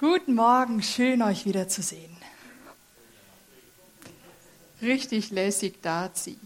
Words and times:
Guten 0.00 0.36
Morgen, 0.36 0.80
schön 0.80 1.22
euch 1.22 1.44
wiederzusehen. 1.44 2.16
Richtig 4.80 5.30
lässig 5.32 5.82
da 5.82 6.08
sie. 6.14 6.38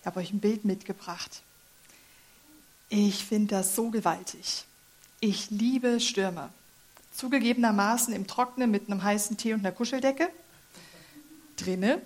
Ich 0.00 0.06
habe 0.06 0.20
euch 0.20 0.34
ein 0.34 0.40
Bild 0.40 0.66
mitgebracht. 0.66 1.40
Ich 2.90 3.24
finde 3.24 3.54
das 3.54 3.74
so 3.74 3.88
gewaltig. 3.88 4.66
Ich 5.20 5.48
liebe 5.48 5.98
Stürme. 5.98 6.52
Zugegebenermaßen 7.14 8.12
im 8.12 8.26
Trockenen 8.26 8.70
mit 8.70 8.90
einem 8.90 9.02
heißen 9.02 9.38
Tee 9.38 9.54
und 9.54 9.60
einer 9.60 9.72
Kuscheldecke. 9.72 10.28
Drinne 11.56 12.02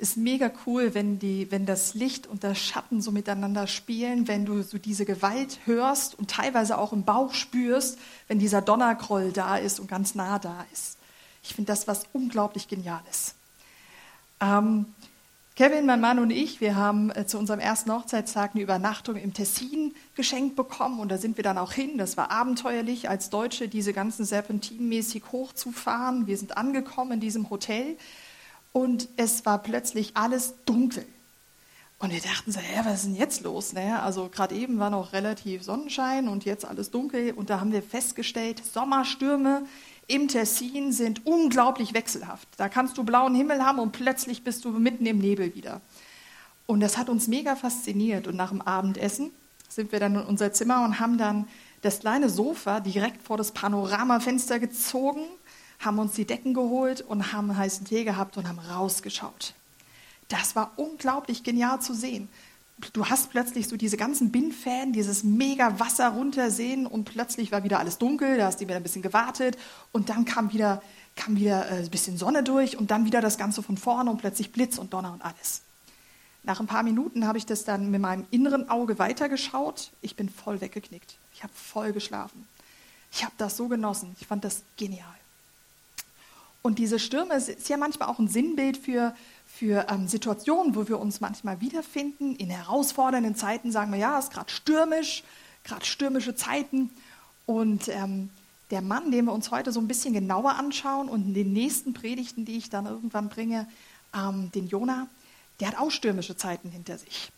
ist 0.00 0.16
mega 0.16 0.50
cool, 0.66 0.94
wenn, 0.94 1.18
die, 1.18 1.50
wenn 1.50 1.66
das 1.66 1.94
Licht 1.94 2.26
und 2.26 2.42
der 2.42 2.54
Schatten 2.54 3.02
so 3.02 3.12
miteinander 3.12 3.66
spielen, 3.66 4.26
wenn 4.28 4.46
du 4.46 4.62
so 4.62 4.78
diese 4.78 5.04
Gewalt 5.04 5.58
hörst 5.66 6.18
und 6.18 6.30
teilweise 6.30 6.78
auch 6.78 6.92
im 6.94 7.04
Bauch 7.04 7.34
spürst, 7.34 7.98
wenn 8.26 8.38
dieser 8.38 8.62
Donnergroll 8.62 9.30
da 9.30 9.56
ist 9.56 9.78
und 9.78 9.88
ganz 9.88 10.14
nah 10.14 10.38
da 10.38 10.64
ist. 10.72 10.96
Ich 11.42 11.54
finde 11.54 11.70
das 11.70 11.86
was 11.86 12.04
unglaublich 12.14 12.66
Geniales. 12.66 13.34
Ähm, 14.40 14.86
Kevin, 15.54 15.84
mein 15.84 16.00
Mann 16.00 16.18
und 16.18 16.30
ich, 16.30 16.62
wir 16.62 16.76
haben 16.76 17.10
äh, 17.10 17.26
zu 17.26 17.38
unserem 17.38 17.60
ersten 17.60 17.92
Hochzeitstag 17.92 18.52
eine 18.54 18.62
Übernachtung 18.62 19.16
im 19.16 19.34
Tessin 19.34 19.94
geschenkt 20.14 20.56
bekommen 20.56 21.00
und 21.00 21.10
da 21.10 21.18
sind 21.18 21.36
wir 21.36 21.44
dann 21.44 21.58
auch 21.58 21.72
hin. 21.72 21.98
Das 21.98 22.16
war 22.16 22.30
abenteuerlich, 22.30 23.10
als 23.10 23.28
Deutsche 23.28 23.68
diese 23.68 23.92
ganzen 23.92 24.24
Serpentinmäßig 24.24 25.24
hochzufahren. 25.30 26.26
Wir 26.26 26.38
sind 26.38 26.56
angekommen 26.56 27.12
in 27.12 27.20
diesem 27.20 27.50
Hotel 27.50 27.98
und 28.72 29.08
es 29.16 29.44
war 29.46 29.58
plötzlich 29.62 30.16
alles 30.16 30.54
dunkel. 30.64 31.04
Und 31.98 32.12
wir 32.12 32.20
dachten 32.20 32.50
so, 32.50 32.60
hä, 32.60 32.80
was 32.84 33.00
ist 33.00 33.06
denn 33.06 33.14
jetzt 33.14 33.42
los? 33.42 33.74
Ne? 33.74 34.00
Also 34.02 34.30
gerade 34.32 34.54
eben 34.54 34.78
war 34.78 34.88
noch 34.88 35.12
relativ 35.12 35.62
Sonnenschein 35.62 36.28
und 36.28 36.46
jetzt 36.46 36.64
alles 36.64 36.90
dunkel. 36.90 37.32
Und 37.32 37.50
da 37.50 37.60
haben 37.60 37.72
wir 37.72 37.82
festgestellt, 37.82 38.62
Sommerstürme 38.64 39.66
im 40.06 40.26
Tessin 40.26 40.92
sind 40.92 41.26
unglaublich 41.26 41.92
wechselhaft. 41.92 42.48
Da 42.56 42.70
kannst 42.70 42.96
du 42.96 43.04
blauen 43.04 43.34
Himmel 43.34 43.62
haben 43.64 43.78
und 43.78 43.92
plötzlich 43.92 44.42
bist 44.42 44.64
du 44.64 44.70
mitten 44.70 45.04
im 45.04 45.18
Nebel 45.18 45.54
wieder. 45.54 45.82
Und 46.66 46.80
das 46.80 46.96
hat 46.96 47.10
uns 47.10 47.28
mega 47.28 47.54
fasziniert. 47.54 48.26
Und 48.26 48.36
nach 48.36 48.48
dem 48.48 48.62
Abendessen 48.62 49.30
sind 49.68 49.92
wir 49.92 50.00
dann 50.00 50.14
in 50.14 50.22
unser 50.22 50.54
Zimmer 50.54 50.82
und 50.84 51.00
haben 51.00 51.18
dann 51.18 51.46
das 51.82 52.00
kleine 52.00 52.30
Sofa 52.30 52.80
direkt 52.80 53.22
vor 53.22 53.36
das 53.36 53.52
Panoramafenster 53.52 54.58
gezogen 54.58 55.24
haben 55.80 55.98
uns 55.98 56.12
die 56.12 56.26
Decken 56.26 56.54
geholt 56.54 57.00
und 57.00 57.32
haben 57.32 57.56
heißen 57.56 57.86
Tee 57.86 58.04
gehabt 58.04 58.36
und 58.36 58.46
haben 58.46 58.58
rausgeschaut. 58.58 59.54
Das 60.28 60.54
war 60.54 60.72
unglaublich 60.76 61.42
genial 61.42 61.80
zu 61.80 61.94
sehen. 61.94 62.28
Du 62.92 63.06
hast 63.06 63.30
plötzlich 63.30 63.68
so 63.68 63.76
diese 63.76 63.96
ganzen 63.96 64.30
Bindfäden, 64.30 64.92
dieses 64.92 65.22
mega 65.22 65.78
Wasser 65.78 66.08
runtersehen 66.10 66.86
und 66.86 67.04
plötzlich 67.04 67.52
war 67.52 67.62
wieder 67.62 67.78
alles 67.78 67.98
dunkel, 67.98 68.38
da 68.38 68.46
hast 68.46 68.60
du 68.60 68.64
wieder 68.64 68.76
ein 68.76 68.82
bisschen 68.82 69.02
gewartet 69.02 69.58
und 69.92 70.08
dann 70.08 70.24
kam 70.24 70.52
wieder, 70.52 70.82
kam 71.14 71.36
wieder 71.36 71.70
äh, 71.70 71.82
ein 71.82 71.90
bisschen 71.90 72.16
Sonne 72.16 72.42
durch 72.42 72.78
und 72.78 72.90
dann 72.90 73.04
wieder 73.04 73.20
das 73.20 73.36
Ganze 73.36 73.62
von 73.62 73.76
vorne 73.76 74.10
und 74.10 74.18
plötzlich 74.18 74.52
Blitz 74.52 74.78
und 74.78 74.94
Donner 74.94 75.12
und 75.12 75.22
alles. 75.22 75.62
Nach 76.42 76.58
ein 76.58 76.66
paar 76.66 76.82
Minuten 76.82 77.26
habe 77.26 77.36
ich 77.36 77.44
das 77.44 77.64
dann 77.64 77.90
mit 77.90 78.00
meinem 78.00 78.26
inneren 78.30 78.70
Auge 78.70 78.98
weitergeschaut. 78.98 79.90
Ich 80.00 80.16
bin 80.16 80.30
voll 80.30 80.62
weggeknickt. 80.62 81.18
Ich 81.34 81.42
habe 81.42 81.52
voll 81.54 81.92
geschlafen. 81.92 82.48
Ich 83.12 83.24
habe 83.24 83.34
das 83.36 83.58
so 83.58 83.68
genossen. 83.68 84.16
Ich 84.20 84.26
fand 84.26 84.44
das 84.44 84.62
genial. 84.78 85.04
Und 86.62 86.78
diese 86.78 86.98
Stürme 86.98 87.34
ist 87.34 87.68
ja 87.68 87.76
manchmal 87.76 88.08
auch 88.08 88.18
ein 88.18 88.28
Sinnbild 88.28 88.76
für, 88.76 89.14
für 89.46 89.86
ähm, 89.88 90.08
Situationen, 90.08 90.74
wo 90.74 90.88
wir 90.88 91.00
uns 91.00 91.20
manchmal 91.20 91.60
wiederfinden. 91.60 92.36
In 92.36 92.50
herausfordernden 92.50 93.34
Zeiten 93.34 93.72
sagen 93.72 93.92
wir, 93.92 93.98
ja, 93.98 94.18
es 94.18 94.26
ist 94.26 94.32
gerade 94.32 94.50
stürmisch, 94.50 95.24
gerade 95.64 95.86
stürmische 95.86 96.34
Zeiten. 96.34 96.90
Und 97.46 97.88
ähm, 97.88 98.30
der 98.70 98.82
Mann, 98.82 99.10
den 99.10 99.24
wir 99.24 99.32
uns 99.32 99.50
heute 99.50 99.72
so 99.72 99.80
ein 99.80 99.88
bisschen 99.88 100.12
genauer 100.12 100.56
anschauen 100.56 101.08
und 101.08 101.28
in 101.28 101.34
den 101.34 101.52
nächsten 101.52 101.94
Predigten, 101.94 102.44
die 102.44 102.58
ich 102.58 102.70
dann 102.70 102.86
irgendwann 102.86 103.28
bringe, 103.28 103.66
ähm, 104.14 104.50
den 104.52 104.68
Jona, 104.68 105.08
der 105.60 105.68
hat 105.68 105.78
auch 105.78 105.90
stürmische 105.90 106.36
Zeiten 106.36 106.70
hinter 106.70 106.98
sich. 106.98 107.30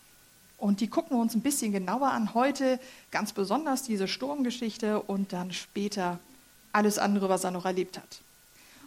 Und 0.59 0.81
die 0.81 0.89
gucken 0.89 1.17
wir 1.17 1.21
uns 1.21 1.35
ein 1.35 1.41
bisschen 1.41 1.73
genauer 1.73 2.11
an. 2.11 2.35
Heute 2.35 2.79
ganz 3.11 3.33
besonders 3.33 3.83
diese 3.83 4.07
Sturmgeschichte 4.07 5.01
und 5.01 5.33
dann 5.33 5.53
später 5.53 6.21
alles 6.73 6.99
andere, 6.99 7.29
was 7.29 7.45
er 7.45 7.51
noch 7.51 7.65
erlebt 7.65 7.99
hat. 7.99 8.21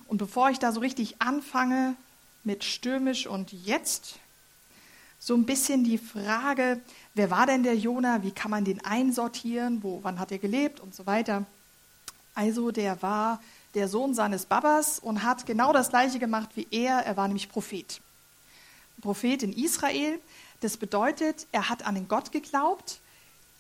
Und 0.08 0.18
bevor 0.18 0.50
ich 0.50 0.60
da 0.60 0.72
so 0.72 0.80
richtig 0.80 1.22
anfange 1.22 1.96
mit 2.44 2.64
stürmisch 2.64 3.28
und 3.28 3.52
jetzt, 3.52 4.20
so 5.20 5.34
ein 5.34 5.46
bisschen 5.46 5.84
die 5.84 5.98
Frage, 5.98 6.80
wer 7.16 7.32
war 7.32 7.48
denn 7.48 7.64
der 7.64 7.76
Jona, 7.76 8.22
wie 8.22 8.32
kann 8.32 8.52
man 8.52 8.64
den 8.64 8.86
einsortieren, 8.86 9.82
wo, 9.82 10.00
wann 10.04 10.20
hat 10.20 10.32
er 10.32 10.38
gelebt? 10.38 10.80
Und 10.80 10.94
so 10.94 11.08
weiter. 11.08 11.46
Also 12.36 12.72
der 12.72 13.02
war 13.02 13.42
der 13.74 13.88
Sohn 13.88 14.14
seines 14.14 14.46
Babas 14.46 15.00
und 15.00 15.24
hat 15.24 15.46
genau 15.46 15.74
das 15.74 15.90
gleiche 15.90 16.20
gemacht 16.20 16.50
wie 16.56 16.68
er, 16.70 17.00
er 17.00 17.18
war 17.18 17.28
nämlich 17.28 17.50
Prophet. 17.50 18.02
Prophet 19.02 19.42
in 19.42 19.54
Israel, 19.54 20.20
das 20.60 20.78
bedeutet, 20.78 21.48
er 21.52 21.70
hat 21.70 21.86
an 21.86 21.96
den 21.96 22.08
Gott 22.08 22.32
geglaubt, 22.32 23.00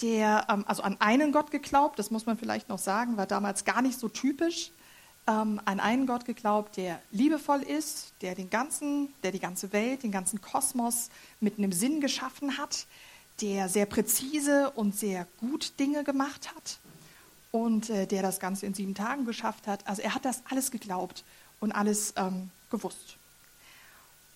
der, 0.01 0.45
ähm, 0.50 0.66
also 0.67 0.83
an 0.83 0.97
einen 1.00 1.31
Gott 1.31 1.51
geglaubt, 1.51 2.00
das 2.00 2.12
muss 2.12 2.25
man 2.25 2.38
vielleicht 2.38 2.69
noch 2.69 2.79
sagen, 2.79 3.17
war 3.17 3.25
damals 3.25 3.66
gar 3.66 3.81
nicht 3.81 4.00
so 4.00 4.07
typisch 4.07 4.72
ähm, 5.28 5.59
an 5.66 5.80
einen 5.80 6.08
Gott 6.08 6.25
geglaubt, 6.25 6.78
der 6.78 7.02
liebevoll 7.12 7.62
ist, 7.62 8.13
der 8.22 8.36
den 8.36 8.50
ganzen, 8.50 9.13
der 9.24 9.31
die 9.31 9.40
ganze 9.40 9.74
Welt, 9.74 10.03
den 10.03 10.12
ganzen 10.12 10.41
Kosmos 10.41 11.09
mit 11.40 11.58
einem 11.58 11.72
Sinn 11.72 12.02
geschaffen 12.02 12.58
hat, 12.58 12.86
der 13.41 13.68
sehr 13.69 13.86
präzise 13.86 14.72
und 14.72 14.96
sehr 14.96 15.28
gut 15.40 15.80
Dinge 15.80 16.03
gemacht 16.03 16.53
hat 16.56 16.80
und 17.52 17.90
äh, 17.90 18.06
der 18.06 18.22
das 18.22 18.40
Ganze 18.40 18.66
in 18.66 18.74
sieben 18.74 18.96
Tagen 18.96 19.25
geschafft 19.25 19.68
hat. 19.68 19.88
Also 19.88 20.02
er 20.02 20.16
hat 20.16 20.25
das 20.25 20.44
alles 20.50 20.72
geglaubt 20.72 21.24
und 21.59 21.72
alles 21.72 22.13
ähm, 22.18 22.50
gewusst. 22.69 23.18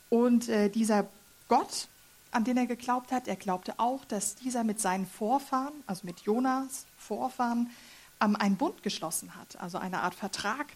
Und 0.09 0.49
äh, 0.49 0.69
dieser 0.69 1.07
Gott, 1.47 1.87
an 2.31 2.43
den 2.43 2.57
er 2.57 2.65
geglaubt 2.65 3.11
hat, 3.11 3.27
er 3.27 3.35
glaubte 3.35 3.73
auch, 3.77 4.05
dass 4.05 4.35
dieser 4.35 4.63
mit 4.63 4.79
seinen 4.79 5.05
Vorfahren, 5.05 5.73
also 5.85 6.05
mit 6.05 6.21
Jonas 6.21 6.85
Vorfahren, 6.97 7.69
ähm, 8.21 8.35
einen 8.35 8.57
Bund 8.57 8.83
geschlossen 8.83 9.35
hat, 9.35 9.59
also 9.61 9.77
eine 9.77 10.01
Art 10.01 10.15
Vertrag, 10.15 10.67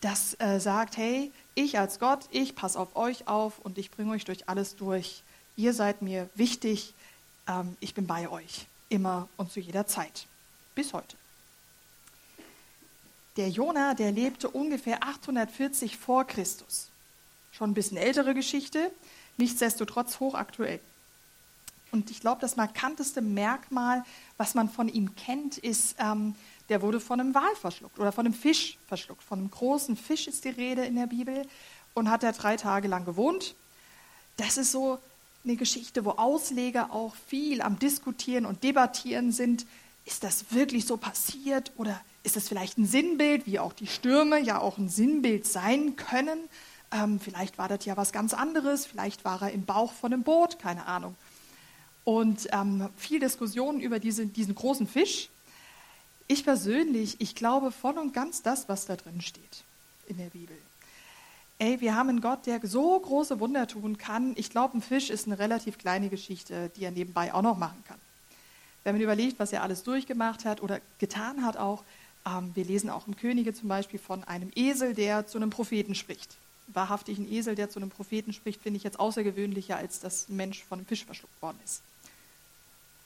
das 0.00 0.38
äh, 0.40 0.58
sagt, 0.58 0.96
hey, 0.96 1.32
ich 1.54 1.78
als 1.78 1.98
Gott, 1.98 2.28
ich 2.30 2.54
passe 2.54 2.78
auf 2.78 2.96
euch 2.96 3.28
auf 3.28 3.58
und 3.60 3.78
ich 3.78 3.90
bringe 3.90 4.12
euch 4.12 4.24
durch 4.24 4.48
alles 4.48 4.76
durch. 4.76 5.22
Ihr 5.56 5.74
seid 5.74 6.02
mir 6.02 6.28
wichtig, 6.34 6.94
ähm, 7.46 7.76
ich 7.80 7.94
bin 7.94 8.06
bei 8.06 8.28
euch, 8.28 8.66
immer 8.88 9.28
und 9.36 9.52
zu 9.52 9.60
jeder 9.60 9.86
Zeit, 9.86 10.26
bis 10.74 10.92
heute. 10.92 11.16
Der 13.36 13.48
Jona, 13.48 13.94
der 13.94 14.12
lebte 14.12 14.50
ungefähr 14.50 15.04
840 15.04 15.96
vor 15.96 16.26
Christus. 16.26 16.88
Schon 17.52 17.70
ein 17.70 17.74
bisschen 17.74 17.96
ältere 17.96 18.34
Geschichte, 18.34 18.90
nichtsdestotrotz 19.36 20.20
hochaktuell. 20.20 20.80
Und 21.92 22.10
ich 22.10 22.20
glaube, 22.20 22.40
das 22.40 22.56
markanteste 22.56 23.20
Merkmal, 23.20 24.04
was 24.36 24.54
man 24.54 24.68
von 24.68 24.88
ihm 24.88 25.14
kennt, 25.14 25.58
ist, 25.58 25.94
ähm, 25.98 26.34
der 26.68 26.82
wurde 26.82 27.00
von 27.00 27.20
einem 27.20 27.34
Wal 27.34 27.54
verschluckt 27.56 27.98
oder 27.98 28.12
von 28.12 28.26
einem 28.26 28.34
Fisch 28.34 28.78
verschluckt. 28.86 29.22
Von 29.22 29.40
einem 29.40 29.50
großen 29.50 29.96
Fisch 29.96 30.26
ist 30.26 30.44
die 30.44 30.50
Rede 30.50 30.84
in 30.84 30.96
der 30.96 31.06
Bibel 31.06 31.46
und 31.94 32.10
hat 32.10 32.22
er 32.22 32.32
drei 32.32 32.56
Tage 32.56 32.88
lang 32.88 33.04
gewohnt. 33.04 33.54
Das 34.36 34.56
ist 34.56 34.72
so 34.72 34.98
eine 35.44 35.56
Geschichte, 35.56 36.04
wo 36.04 36.10
Ausleger 36.10 36.92
auch 36.92 37.14
viel 37.28 37.62
am 37.62 37.78
Diskutieren 37.78 38.46
und 38.46 38.62
Debattieren 38.62 39.32
sind. 39.32 39.66
Ist 40.04 40.24
das 40.24 40.52
wirklich 40.52 40.86
so 40.86 40.96
passiert 40.96 41.72
oder 41.76 42.00
ist 42.22 42.36
das 42.36 42.48
vielleicht 42.48 42.78
ein 42.78 42.86
Sinnbild, 42.86 43.46
wie 43.46 43.58
auch 43.58 43.72
die 43.72 43.86
Stürme 43.86 44.38
ja 44.40 44.60
auch 44.60 44.78
ein 44.78 44.88
Sinnbild 44.88 45.46
sein 45.46 45.96
können? 45.96 46.38
Ähm, 46.92 47.20
vielleicht 47.20 47.58
war 47.58 47.68
das 47.68 47.84
ja 47.84 47.96
was 47.96 48.12
ganz 48.12 48.34
anderes, 48.34 48.86
vielleicht 48.86 49.24
war 49.24 49.42
er 49.42 49.50
im 49.50 49.64
Bauch 49.64 49.92
von 49.92 50.12
einem 50.12 50.22
Boot, 50.22 50.58
keine 50.58 50.86
Ahnung. 50.86 51.16
Und 52.04 52.48
ähm, 52.52 52.88
viel 52.96 53.20
Diskussion 53.20 53.80
über 53.80 53.98
diese, 53.98 54.26
diesen 54.26 54.54
großen 54.54 54.86
Fisch. 54.86 55.28
Ich 56.28 56.44
persönlich, 56.44 57.20
ich 57.20 57.34
glaube 57.34 57.72
voll 57.72 57.98
und 57.98 58.14
ganz 58.14 58.42
das, 58.42 58.68
was 58.68 58.86
da 58.86 58.96
drin 58.96 59.20
steht 59.20 59.64
in 60.06 60.18
der 60.18 60.30
Bibel. 60.30 60.56
Ey, 61.58 61.80
wir 61.80 61.94
haben 61.94 62.08
einen 62.08 62.20
Gott, 62.20 62.46
der 62.46 62.60
so 62.64 62.98
große 62.98 63.38
Wunder 63.38 63.68
tun 63.68 63.96
kann. 63.98 64.32
Ich 64.36 64.50
glaube, 64.50 64.76
ein 64.76 64.82
Fisch 64.82 65.10
ist 65.10 65.26
eine 65.26 65.38
relativ 65.38 65.78
kleine 65.78 66.08
Geschichte, 66.08 66.70
die 66.76 66.84
er 66.84 66.90
nebenbei 66.90 67.32
auch 67.32 67.42
noch 67.42 67.56
machen 67.56 67.84
kann. 67.86 68.00
Wenn 68.84 68.96
man 68.96 69.02
überlegt, 69.02 69.38
was 69.38 69.52
er 69.52 69.62
alles 69.62 69.84
durchgemacht 69.84 70.44
hat 70.44 70.60
oder 70.60 70.80
getan 70.98 71.44
hat 71.44 71.56
auch, 71.56 71.84
ähm, 72.26 72.50
wir 72.54 72.64
lesen 72.64 72.90
auch 72.90 73.06
im 73.06 73.16
Könige 73.16 73.54
zum 73.54 73.68
Beispiel 73.68 74.00
von 74.00 74.24
einem 74.24 74.50
Esel, 74.54 74.94
der 74.94 75.26
zu 75.26 75.38
einem 75.38 75.50
Propheten 75.50 75.94
spricht. 75.94 76.36
Wahrhaftig 76.68 77.18
ein 77.18 77.30
Esel, 77.30 77.54
der 77.54 77.70
zu 77.70 77.78
einem 77.78 77.90
Propheten 77.90 78.32
spricht, 78.32 78.60
finde 78.60 78.78
ich 78.78 78.84
jetzt 78.84 78.98
außergewöhnlicher, 78.98 79.76
als 79.76 80.00
dass 80.00 80.28
ein 80.28 80.36
Mensch 80.36 80.64
von 80.64 80.78
einem 80.78 80.86
Fisch 80.86 81.04
verschluckt 81.04 81.40
worden 81.42 81.58
ist. 81.64 81.82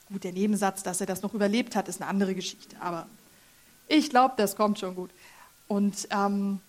Gut, 0.08 0.24
der 0.24 0.32
Nebensatz, 0.32 0.82
dass 0.82 1.00
er 1.00 1.06
das 1.06 1.22
noch 1.22 1.34
überlebt 1.34 1.74
hat, 1.74 1.88
ist 1.88 2.00
eine 2.00 2.08
andere 2.08 2.34
Geschichte. 2.34 2.76
Aber 2.80 3.06
ich 3.88 4.10
glaube, 4.10 4.34
das 4.36 4.56
kommt 4.56 4.78
schon 4.78 4.94
gut. 4.94 5.10
Und 5.68 6.08
ähm, 6.10 6.60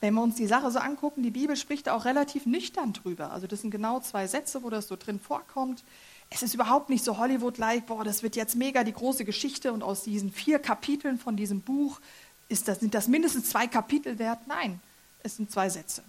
wenn 0.00 0.14
wir 0.14 0.22
uns 0.22 0.34
die 0.34 0.46
Sache 0.46 0.70
so 0.70 0.78
angucken, 0.78 1.22
die 1.22 1.30
Bibel 1.30 1.56
spricht 1.56 1.88
auch 1.88 2.04
relativ 2.04 2.44
nüchtern 2.44 2.92
drüber. 2.92 3.30
Also 3.32 3.46
das 3.46 3.62
sind 3.62 3.70
genau 3.70 4.00
zwei 4.00 4.26
Sätze, 4.26 4.62
wo 4.62 4.68
das 4.68 4.88
so 4.88 4.96
drin 4.96 5.18
vorkommt. 5.18 5.82
es 6.28 6.42
ist 6.42 6.52
überhaupt 6.52 6.90
nicht 6.90 7.04
so 7.04 7.16
Hollywood-like, 7.16 7.86
boah, 7.86 8.04
das 8.04 8.22
wird 8.22 8.36
jetzt 8.36 8.54
mega 8.54 8.84
die 8.84 8.92
große 8.92 9.24
Geschichte 9.24 9.72
und 9.72 9.82
aus 9.82 10.02
diesen 10.02 10.30
vier 10.30 10.58
Kapiteln 10.58 11.18
von 11.18 11.36
diesem 11.36 11.62
Buch 11.62 12.00
ist 12.48 12.68
das, 12.68 12.80
sind 12.80 12.92
das 12.92 13.08
mindestens 13.08 13.48
zwei 13.48 13.66
Kapitel 13.66 14.18
wert. 14.18 14.46
Nein, 14.46 14.78
es 15.22 15.36
sind 15.36 15.50
zwei 15.50 15.70
Sätze, 15.70 16.02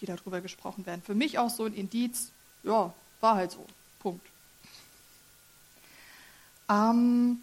die 0.00 0.06
darüber 0.06 0.42
gesprochen 0.42 0.84
werden. 0.84 1.00
Für 1.02 1.14
mich 1.14 1.38
auch 1.38 1.48
so 1.48 1.64
ein 1.64 1.72
Indiz, 1.72 2.30
ja, 2.62 2.92
war 3.20 3.36
halt 3.36 3.52
so. 3.52 3.64
Punkt. 4.00 4.26
Ähm, 6.70 7.40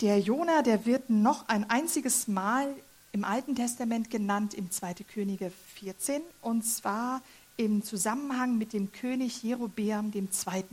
der 0.00 0.18
Jona, 0.18 0.62
der 0.62 0.84
wird 0.84 1.10
noch 1.10 1.48
ein 1.48 1.68
einziges 1.70 2.28
Mal 2.28 2.74
im 3.12 3.24
Alten 3.24 3.54
Testament 3.54 4.10
genannt, 4.10 4.54
im 4.54 4.70
2. 4.70 4.94
Könige 5.12 5.52
14, 5.74 6.22
und 6.40 6.62
zwar 6.62 7.22
im 7.56 7.82
Zusammenhang 7.82 8.58
mit 8.58 8.72
dem 8.72 8.90
König 8.90 9.42
Jerobeam 9.42 10.10
II. 10.12 10.64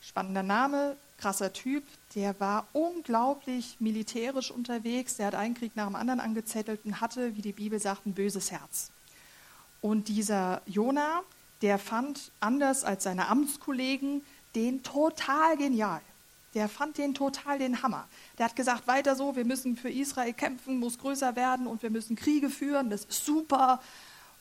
Spannender 0.00 0.42
Name, 0.42 0.96
krasser 1.18 1.52
Typ, 1.52 1.82
der 2.14 2.38
war 2.38 2.68
unglaublich 2.72 3.76
militärisch 3.80 4.50
unterwegs, 4.50 5.16
der 5.16 5.26
hat 5.28 5.34
einen 5.34 5.54
Krieg 5.54 5.74
nach 5.74 5.86
dem 5.86 5.96
anderen 5.96 6.20
angezettelt 6.20 6.80
und 6.84 7.00
hatte, 7.00 7.36
wie 7.36 7.42
die 7.42 7.52
Bibel 7.52 7.80
sagt, 7.80 8.06
ein 8.06 8.14
böses 8.14 8.50
Herz. 8.52 8.90
Und 9.80 10.08
dieser 10.08 10.62
Jona, 10.66 11.22
der 11.62 11.78
fand, 11.78 12.30
anders 12.40 12.84
als 12.84 13.04
seine 13.04 13.28
Amtskollegen, 13.28 14.22
den 14.54 14.82
total 14.82 15.56
genial. 15.56 16.00
Der 16.54 16.68
fand 16.68 16.98
den 16.98 17.14
total 17.14 17.58
den 17.58 17.82
Hammer. 17.82 18.08
Der 18.38 18.46
hat 18.46 18.56
gesagt, 18.56 18.86
weiter 18.86 19.14
so, 19.14 19.36
wir 19.36 19.44
müssen 19.44 19.76
für 19.76 19.90
Israel 19.90 20.32
kämpfen, 20.32 20.78
muss 20.78 20.98
größer 20.98 21.36
werden 21.36 21.66
und 21.66 21.82
wir 21.82 21.90
müssen 21.90 22.16
Kriege 22.16 22.50
führen, 22.50 22.90
das 22.90 23.04
ist 23.04 23.24
super 23.24 23.80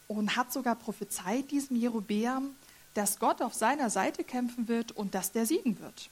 und 0.08 0.36
hat 0.36 0.54
sogar 0.54 0.76
prophezeit 0.76 1.52
diesem 1.52 1.76
Jerobeam, 1.76 2.56
dass 2.94 3.20
Gott 3.20 3.42
auf 3.42 3.54
seiner 3.54 3.90
Seite 3.90 4.24
kämpfen 4.24 4.68
wird 4.68 4.94
und 4.94 5.14
dass 5.14 5.32
der 5.32 5.46
siegen 5.46 5.80
wird. 5.80 6.10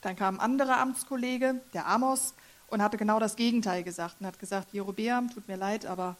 Dann 0.00 0.16
kam 0.16 0.36
ein 0.36 0.40
anderer 0.40 0.78
Amtskollege, 0.78 1.60
der 1.74 1.86
Amos, 1.86 2.34
und 2.68 2.82
hatte 2.82 2.96
genau 2.96 3.18
das 3.18 3.36
Gegenteil 3.36 3.82
gesagt 3.82 4.16
und 4.20 4.26
hat 4.26 4.38
gesagt, 4.38 4.72
Jerobeam, 4.72 5.30
tut 5.30 5.46
mir 5.48 5.56
leid, 5.56 5.86
aber 5.86 6.16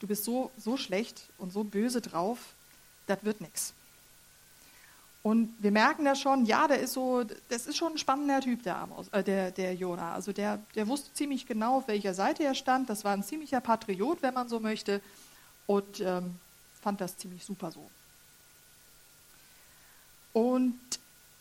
du 0.00 0.06
bist 0.06 0.24
so, 0.24 0.50
so 0.58 0.76
schlecht 0.76 1.22
und 1.38 1.52
so 1.52 1.64
böse 1.64 2.00
drauf, 2.00 2.38
das 3.06 3.24
wird 3.24 3.40
nichts. 3.40 3.72
Und 5.22 5.54
wir 5.60 5.70
merken 5.70 6.04
da 6.04 6.16
schon, 6.16 6.46
ja, 6.46 6.66
der 6.66 6.80
ist 6.80 6.94
so, 6.94 7.22
das 7.48 7.66
ist 7.66 7.76
schon 7.76 7.92
ein 7.92 7.98
spannender 7.98 8.40
Typ, 8.40 8.64
der, 8.64 8.76
Amos, 8.76 9.08
äh, 9.08 9.22
der, 9.22 9.52
der 9.52 9.74
Jona. 9.74 10.14
Also 10.14 10.32
der, 10.32 10.58
der 10.74 10.88
wusste 10.88 11.12
ziemlich 11.12 11.46
genau, 11.46 11.78
auf 11.78 11.88
welcher 11.88 12.12
Seite 12.12 12.42
er 12.42 12.56
stand. 12.56 12.90
Das 12.90 13.04
war 13.04 13.12
ein 13.12 13.22
ziemlicher 13.22 13.60
Patriot, 13.60 14.20
wenn 14.22 14.34
man 14.34 14.48
so 14.48 14.58
möchte 14.58 15.00
und 15.66 16.00
ähm, 16.00 16.34
fand 16.80 17.00
das 17.00 17.16
ziemlich 17.16 17.44
super 17.44 17.70
so. 17.70 17.88
Und 20.32 20.80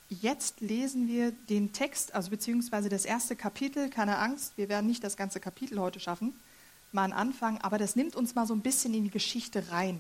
jetzt 0.09 0.61
lesen 0.61 1.07
wir 1.07 1.31
den 1.31 1.73
Text, 1.73 2.13
also 2.13 2.29
beziehungsweise 2.29 2.87
das 2.89 3.05
erste 3.05 3.35
Kapitel. 3.35 3.89
Keine 3.89 4.17
Angst, 4.17 4.53
wir 4.57 4.69
werden 4.69 4.85
nicht 4.85 5.03
das 5.03 5.17
ganze 5.17 5.39
Kapitel 5.39 5.79
heute 5.79 5.99
schaffen, 5.99 6.39
mal 6.91 7.05
einen 7.05 7.13
Anfang, 7.13 7.57
aber 7.61 7.79
das 7.79 7.95
nimmt 7.95 8.15
uns 8.15 8.35
mal 8.35 8.45
so 8.45 8.53
ein 8.53 8.61
bisschen 8.61 8.93
in 8.93 9.05
die 9.05 9.09
Geschichte 9.09 9.71
rein, 9.71 9.99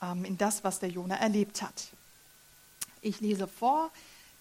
ähm, 0.00 0.24
in 0.24 0.38
das, 0.38 0.64
was 0.64 0.78
der 0.78 0.88
Jona 0.88 1.16
erlebt 1.16 1.60
hat. 1.60 1.88
Ich 3.02 3.20
lese 3.20 3.46
vor. 3.46 3.90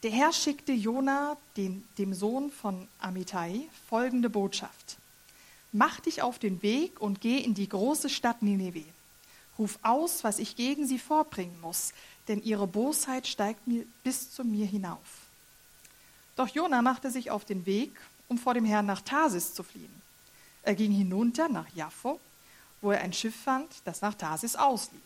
Der 0.04 0.12
Herr 0.12 0.34
schickte 0.34 0.72
Jona, 0.72 1.38
den, 1.58 1.88
dem 1.98 2.14
Sohn 2.14 2.52
von 2.52 2.88
Amitai, 3.00 3.68
folgende 3.90 4.30
Botschaft. 4.30 4.98
Mach 5.72 6.00
dich 6.00 6.22
auf 6.22 6.40
den 6.40 6.62
Weg 6.62 7.02
und 7.02 7.22
geh 7.22 7.38
in 7.38 7.54
die 7.54 7.68
große 7.68 8.10
Stadt 8.10 8.42
Nineveh. 8.42 8.86
Ruf 9.58 9.80
aus, 9.82 10.24
was 10.24 10.40
ich 10.40 10.56
gegen 10.56 10.86
sie 10.86 11.00
vorbringen 11.00 11.60
muss, 11.62 11.94
denn 12.28 12.42
ihre 12.44 12.68
Bosheit 12.68 13.28
steigt 13.28 13.68
mir 13.68 13.86
bis 14.04 14.32
zu 14.32 14.44
mir 14.44 14.66
hinauf. 14.66 15.28
Doch 16.36 16.50
Jona 16.50 16.82
machte 16.82 17.12
sich 17.12 17.32
auf 17.32 17.46
den 17.46 17.66
Weg, 17.66 17.92
um 18.28 18.38
vor 18.38 18.54
dem 18.54 18.66
Herrn 18.66 18.86
nach 18.86 19.02
Tarsis 19.02 19.54
zu 19.54 19.64
fliehen. 19.64 20.02
Er 20.64 20.76
ging 20.76 20.92
hinunter 20.92 21.48
nach 21.48 21.68
Jaffo, 21.76 22.20
wo 22.82 22.92
er 22.92 23.02
ein 23.02 23.14
Schiff 23.14 23.36
fand, 23.36 23.70
das 23.86 24.02
nach 24.02 24.16
Tarsis 24.16 24.56
auslief. 24.56 25.02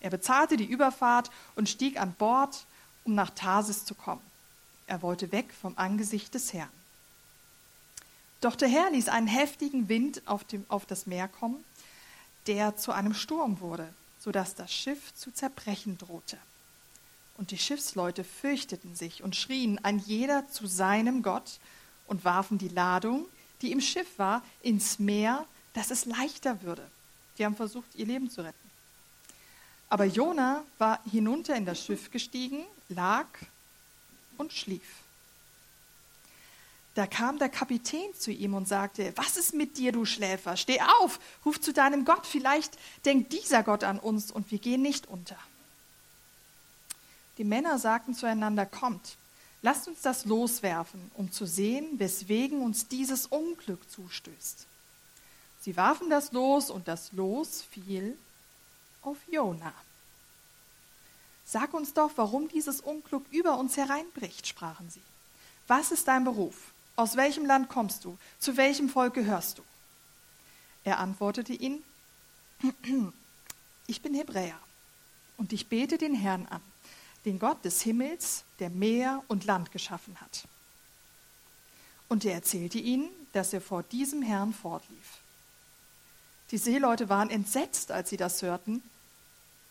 Er 0.00 0.10
bezahlte 0.10 0.56
die 0.56 0.64
Überfahrt 0.64 1.30
und 1.54 1.68
stieg 1.68 2.00
an 2.00 2.14
Bord, 2.14 2.64
um 3.04 3.14
nach 3.14 3.30
Tarsis 3.30 3.84
zu 3.84 3.94
kommen. 3.94 4.22
Er 4.86 5.02
wollte 5.02 5.32
weg 5.32 5.52
vom 5.60 5.74
Angesicht 5.76 6.34
des 6.34 6.52
Herrn. 6.52 6.70
Doch 8.40 8.56
der 8.56 8.68
Herr 8.68 8.90
ließ 8.90 9.08
einen 9.08 9.28
heftigen 9.28 9.88
Wind 9.88 10.22
auf, 10.26 10.44
dem, 10.44 10.64
auf 10.68 10.84
das 10.84 11.06
Meer 11.06 11.28
kommen, 11.28 11.64
der 12.46 12.76
zu 12.76 12.92
einem 12.92 13.14
Sturm 13.14 13.60
wurde, 13.60 13.88
sodass 14.18 14.54
das 14.54 14.72
Schiff 14.72 15.14
zu 15.14 15.32
zerbrechen 15.32 15.96
drohte. 15.96 16.38
Und 17.36 17.50
die 17.50 17.58
Schiffsleute 17.58 18.24
fürchteten 18.24 18.94
sich 18.94 19.22
und 19.22 19.36
schrien 19.36 19.82
ein 19.84 19.98
jeder 20.00 20.48
zu 20.48 20.66
seinem 20.66 21.22
Gott 21.22 21.58
und 22.06 22.24
warfen 22.24 22.58
die 22.58 22.68
Ladung, 22.68 23.26
die 23.62 23.72
im 23.72 23.80
Schiff 23.80 24.18
war, 24.18 24.42
ins 24.62 24.98
Meer, 24.98 25.46
dass 25.72 25.90
es 25.90 26.04
leichter 26.04 26.62
würde. 26.62 26.86
Die 27.38 27.44
haben 27.44 27.56
versucht, 27.56 27.94
ihr 27.94 28.06
Leben 28.06 28.28
zu 28.28 28.42
retten. 28.42 28.70
Aber 29.88 30.04
Jona 30.04 30.64
war 30.78 31.00
hinunter 31.10 31.54
in 31.54 31.64
das 31.64 31.84
Schiff 31.84 32.10
gestiegen, 32.10 32.64
lag 32.88 33.26
und 34.38 34.52
schlief. 34.52 35.02
Da 36.94 37.06
kam 37.06 37.38
der 37.38 37.48
Kapitän 37.48 38.14
zu 38.14 38.30
ihm 38.30 38.52
und 38.54 38.68
sagte, 38.68 39.12
was 39.16 39.36
ist 39.38 39.54
mit 39.54 39.78
dir, 39.78 39.92
du 39.92 40.04
Schläfer? 40.04 40.56
Steh 40.56 40.80
auf, 41.00 41.20
ruf 41.44 41.58
zu 41.60 41.72
deinem 41.72 42.04
Gott, 42.04 42.26
vielleicht 42.26 42.76
denkt 43.06 43.32
dieser 43.32 43.62
Gott 43.62 43.82
an 43.82 43.98
uns 43.98 44.30
und 44.30 44.50
wir 44.50 44.58
gehen 44.58 44.82
nicht 44.82 45.08
unter. 45.08 45.38
Die 47.38 47.44
Männer 47.44 47.78
sagten 47.78 48.14
zueinander, 48.14 48.66
kommt, 48.66 49.16
lasst 49.62 49.88
uns 49.88 50.02
das 50.02 50.26
loswerfen, 50.26 51.10
um 51.14 51.32
zu 51.32 51.46
sehen, 51.46 51.98
weswegen 51.98 52.60
uns 52.60 52.88
dieses 52.88 53.26
Unglück 53.26 53.90
zustößt. 53.90 54.66
Sie 55.62 55.76
warfen 55.76 56.10
das 56.10 56.32
Los 56.32 56.68
und 56.70 56.88
das 56.88 57.12
Los 57.12 57.62
fiel 57.62 58.18
auf 59.00 59.16
Jona. 59.30 59.72
Sag 61.52 61.74
uns 61.74 61.92
doch, 61.92 62.12
warum 62.16 62.48
dieses 62.48 62.80
Unglück 62.80 63.26
über 63.30 63.58
uns 63.58 63.76
hereinbricht, 63.76 64.46
sprachen 64.46 64.88
sie. 64.88 65.02
Was 65.66 65.92
ist 65.92 66.08
dein 66.08 66.24
Beruf? 66.24 66.72
Aus 66.96 67.14
welchem 67.14 67.44
Land 67.44 67.68
kommst 67.68 68.06
du? 68.06 68.16
Zu 68.38 68.56
welchem 68.56 68.88
Volk 68.88 69.12
gehörst 69.12 69.58
du? 69.58 69.62
Er 70.82 70.98
antwortete 70.98 71.52
ihnen, 71.52 71.84
ich 73.86 74.00
bin 74.00 74.14
Hebräer 74.14 74.58
und 75.36 75.52
ich 75.52 75.68
bete 75.68 75.98
den 75.98 76.14
Herrn 76.14 76.46
an, 76.46 76.62
den 77.26 77.38
Gott 77.38 77.62
des 77.66 77.82
Himmels, 77.82 78.44
der 78.58 78.70
Meer 78.70 79.22
und 79.28 79.44
Land 79.44 79.72
geschaffen 79.72 80.18
hat. 80.22 80.48
Und 82.08 82.24
er 82.24 82.32
erzählte 82.32 82.78
ihnen, 82.78 83.10
dass 83.34 83.52
er 83.52 83.60
vor 83.60 83.82
diesem 83.82 84.22
Herrn 84.22 84.54
fortlief. 84.54 85.18
Die 86.50 86.56
Seeleute 86.56 87.10
waren 87.10 87.28
entsetzt, 87.28 87.92
als 87.92 88.08
sie 88.08 88.16
das 88.16 88.40
hörten. 88.40 88.82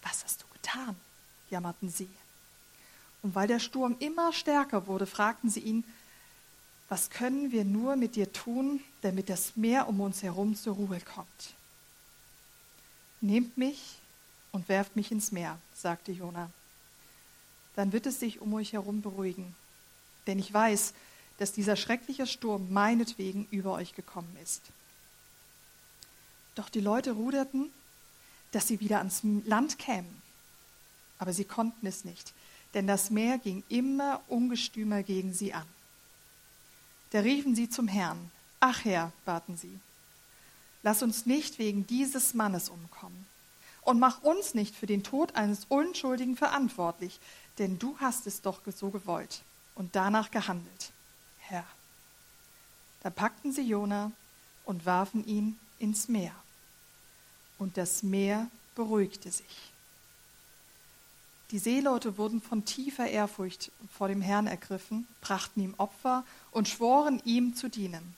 Was 0.04 0.24
hast 0.24 0.44
du 0.44 0.46
getan? 0.54 0.96
Jammerten 1.52 1.90
sie. 1.90 2.10
Und 3.22 3.36
weil 3.36 3.48
der 3.48 3.60
Sturm 3.60 3.96
immer 4.00 4.34
stärker 4.34 4.88
wurde, 4.88 5.06
fragten 5.06 5.50
sie 5.50 5.60
ihn, 5.60 5.84
was 6.90 7.10
können 7.10 7.52
wir 7.52 7.64
nur 7.64 7.96
mit 7.96 8.16
dir 8.16 8.34
tun, 8.34 8.82
damit 9.02 9.30
das 9.30 9.56
Meer 9.56 9.88
um 9.88 10.02
uns 10.02 10.24
herum 10.24 10.56
zur 10.56 10.76
Ruhe 10.76 11.00
kommt? 11.00 11.54
Nehmt 13.22 13.58
mich 13.58 14.00
und 14.52 14.68
werft 14.68 14.96
mich 14.96 15.12
ins 15.12 15.32
Meer, 15.32 15.58
sagte 15.74 16.12
Jona. 16.12 16.50
Dann 17.76 17.94
wird 17.94 18.08
es 18.08 18.20
sich 18.20 18.42
um 18.42 18.54
euch 18.54 18.74
herum 18.74 19.02
beruhigen, 19.02 19.56
denn 20.28 20.40
ich 20.40 20.54
weiß, 20.54 20.94
dass 21.38 21.54
dieser 21.54 21.76
schreckliche 21.76 22.28
Sturm 22.28 22.72
meinetwegen 22.74 23.48
über 23.52 23.74
euch 23.74 23.96
gekommen 23.96 24.36
ist. 24.44 24.62
Doch 26.56 26.70
die 26.70 26.82
Leute 26.82 27.12
ruderten, 27.14 27.72
dass 28.52 28.68
sie 28.68 28.80
wieder 28.80 28.98
ans 28.98 29.22
Land 29.46 29.80
kämen. 29.80 30.21
Aber 31.22 31.34
sie 31.34 31.46
konnten 31.46 31.86
es 31.86 32.04
nicht, 32.04 32.34
denn 32.74 32.88
das 32.88 33.12
Meer 33.12 33.38
ging 33.38 33.64
immer 33.70 34.22
ungestümer 34.28 35.04
gegen 35.04 35.36
sie 35.36 35.54
an. 35.54 35.68
Da 37.12 37.20
riefen 37.20 37.54
sie 37.56 37.70
zum 37.70 37.88
Herrn. 37.88 38.32
Ach 38.60 38.84
Herr, 38.86 39.12
baten 39.24 39.56
sie, 39.56 39.80
lass 40.82 41.04
uns 41.04 41.28
nicht 41.28 41.60
wegen 41.60 41.86
dieses 41.86 42.34
Mannes 42.34 42.70
umkommen 42.70 43.28
und 43.84 44.00
mach 44.00 44.24
uns 44.24 44.56
nicht 44.56 44.76
für 44.76 44.88
den 44.88 45.04
Tod 45.04 45.36
eines 45.36 45.66
Unschuldigen 45.70 46.36
verantwortlich, 46.36 47.20
denn 47.60 47.78
du 47.78 47.96
hast 48.00 48.26
es 48.26 48.42
doch 48.42 48.62
so 48.76 48.90
gewollt 48.90 49.44
und 49.76 49.96
danach 49.96 50.32
gehandelt, 50.32 50.92
Herr. 51.38 51.68
Da 53.04 53.12
packten 53.12 53.52
sie 53.52 53.62
Jona 53.62 54.12
und 54.66 54.88
warfen 54.88 55.24
ihn 55.28 55.60
ins 55.78 56.08
Meer. 56.08 56.34
Und 57.60 57.78
das 57.78 58.02
Meer 58.02 58.50
beruhigte 58.74 59.30
sich. 59.30 59.72
Die 61.52 61.60
Seeleute 61.60 62.18
wurden 62.18 62.42
von 62.42 62.64
tiefer 62.64 63.10
Ehrfurcht 63.10 63.72
vor 63.94 64.08
dem 64.08 64.22
Herrn 64.22 64.48
ergriffen, 64.48 65.06
brachten 65.20 65.62
ihm 65.62 65.76
Opfer 65.78 66.24
und 66.52 66.70
schworen 66.70 67.22
ihm 67.26 67.56
zu 67.56 67.70
dienen. 67.70 68.16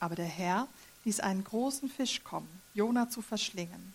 Aber 0.00 0.14
der 0.14 0.26
Herr 0.26 0.68
ließ 1.04 1.20
einen 1.20 1.44
großen 1.44 1.90
Fisch 1.90 2.24
kommen, 2.24 2.48
Jona 2.72 3.10
zu 3.10 3.20
verschlingen. 3.20 3.92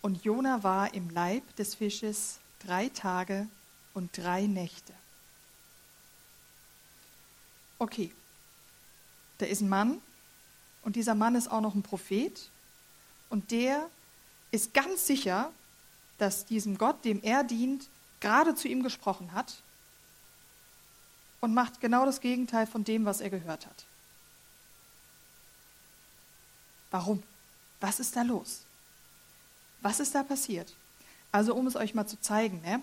Und 0.00 0.24
Jona 0.24 0.62
war 0.62 0.94
im 0.94 1.10
Leib 1.10 1.54
des 1.56 1.74
Fisches 1.74 2.38
drei 2.60 2.88
Tage 2.88 3.46
und 3.92 4.16
drei 4.16 4.46
Nächte. 4.46 4.94
Okay, 7.78 8.10
da 9.36 9.46
ist 9.46 9.60
ein 9.60 9.68
Mann 9.68 10.00
und 10.82 10.96
dieser 10.96 11.14
Mann 11.14 11.34
ist 11.34 11.50
auch 11.50 11.60
noch 11.60 11.74
ein 11.74 11.82
Prophet 11.82 12.50
und 13.28 13.50
der 13.50 13.90
ist 14.50 14.72
ganz 14.72 15.06
sicher, 15.06 15.52
dass 16.22 16.46
diesem 16.46 16.78
Gott, 16.78 17.04
dem 17.04 17.20
er 17.22 17.42
dient, 17.42 17.88
gerade 18.20 18.54
zu 18.54 18.68
ihm 18.68 18.84
gesprochen 18.84 19.32
hat 19.32 19.54
und 21.40 21.52
macht 21.52 21.80
genau 21.80 22.06
das 22.06 22.20
Gegenteil 22.20 22.68
von 22.68 22.84
dem, 22.84 23.04
was 23.04 23.20
er 23.20 23.28
gehört 23.28 23.66
hat. 23.66 23.84
Warum? 26.92 27.24
Was 27.80 27.98
ist 27.98 28.14
da 28.14 28.22
los? 28.22 28.60
Was 29.80 29.98
ist 29.98 30.14
da 30.14 30.22
passiert? 30.22 30.72
Also 31.32 31.56
um 31.56 31.66
es 31.66 31.74
euch 31.74 31.92
mal 31.94 32.06
zu 32.06 32.20
zeigen, 32.20 32.62
ne? 32.62 32.80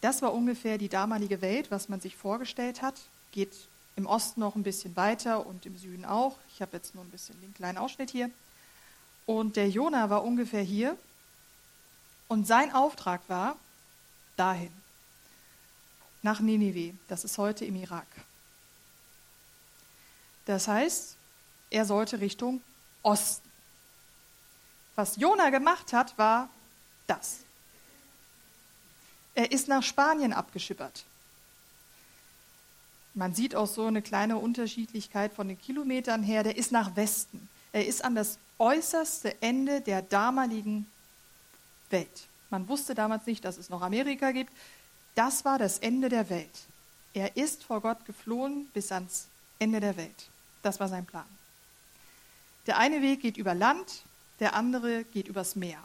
das 0.00 0.20
war 0.20 0.34
ungefähr 0.34 0.78
die 0.78 0.88
damalige 0.88 1.40
Welt, 1.40 1.70
was 1.70 1.88
man 1.88 2.00
sich 2.00 2.16
vorgestellt 2.16 2.82
hat. 2.82 3.00
Geht 3.30 3.52
im 3.94 4.06
Osten 4.06 4.40
noch 4.40 4.56
ein 4.56 4.64
bisschen 4.64 4.96
weiter 4.96 5.46
und 5.46 5.64
im 5.64 5.76
Süden 5.76 6.04
auch. 6.04 6.38
Ich 6.52 6.60
habe 6.60 6.76
jetzt 6.76 6.96
nur 6.96 7.04
ein 7.04 7.10
bisschen 7.10 7.40
den 7.40 7.54
kleinen 7.54 7.78
Ausschnitt 7.78 8.10
hier. 8.10 8.30
Und 9.26 9.54
der 9.54 9.68
Jona 9.68 10.10
war 10.10 10.24
ungefähr 10.24 10.62
hier. 10.62 10.96
Und 12.28 12.46
sein 12.46 12.72
Auftrag 12.72 13.22
war 13.28 13.56
dahin, 14.36 14.72
nach 16.22 16.40
Ninive. 16.40 16.94
Das 17.08 17.24
ist 17.24 17.38
heute 17.38 17.64
im 17.64 17.76
Irak. 17.76 18.06
Das 20.44 20.68
heißt, 20.68 21.16
er 21.70 21.84
sollte 21.84 22.20
Richtung 22.20 22.62
Osten. 23.02 23.48
Was 24.94 25.16
Jona 25.16 25.50
gemacht 25.50 25.92
hat, 25.92 26.16
war 26.18 26.48
das. 27.06 27.38
Er 29.34 29.52
ist 29.52 29.68
nach 29.68 29.82
Spanien 29.82 30.32
abgeschippert. 30.32 31.04
Man 33.14 33.34
sieht 33.34 33.54
auch 33.54 33.66
so 33.66 33.86
eine 33.86 34.02
kleine 34.02 34.36
Unterschiedlichkeit 34.36 35.32
von 35.32 35.48
den 35.48 35.60
Kilometern 35.60 36.22
her. 36.22 36.42
Der 36.42 36.56
ist 36.56 36.72
nach 36.72 36.96
Westen. 36.96 37.48
Er 37.72 37.86
ist 37.86 38.04
an 38.04 38.14
das 38.14 38.38
äußerste 38.58 39.40
Ende 39.42 39.80
der 39.80 40.02
damaligen 40.02 40.90
Welt. 41.90 42.26
Man 42.50 42.68
wusste 42.68 42.94
damals 42.94 43.26
nicht, 43.26 43.44
dass 43.44 43.58
es 43.58 43.68
noch 43.68 43.82
Amerika 43.82 44.32
gibt. 44.32 44.52
Das 45.14 45.44
war 45.44 45.58
das 45.58 45.78
Ende 45.78 46.08
der 46.08 46.30
Welt. 46.30 46.66
Er 47.14 47.36
ist 47.36 47.64
vor 47.64 47.80
Gott 47.80 48.04
geflohen 48.04 48.66
bis 48.72 48.92
ans 48.92 49.26
Ende 49.58 49.80
der 49.80 49.96
Welt. 49.96 50.28
Das 50.62 50.80
war 50.80 50.88
sein 50.88 51.06
Plan. 51.06 51.26
Der 52.66 52.78
eine 52.78 53.02
Weg 53.02 53.20
geht 53.20 53.36
über 53.36 53.54
Land, 53.54 54.02
der 54.40 54.54
andere 54.54 55.04
geht 55.04 55.28
übers 55.28 55.56
Meer. 55.56 55.82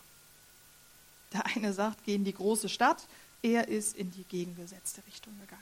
Der 1.31 1.45
eine 1.47 1.73
sagt, 1.73 2.03
geh 2.05 2.15
in 2.15 2.25
die 2.25 2.33
große 2.33 2.69
Stadt, 2.69 3.07
er 3.41 3.67
ist 3.67 3.95
in 3.95 4.11
die 4.11 4.23
gegengesetzte 4.23 5.01
Richtung 5.07 5.33
gegangen. 5.39 5.61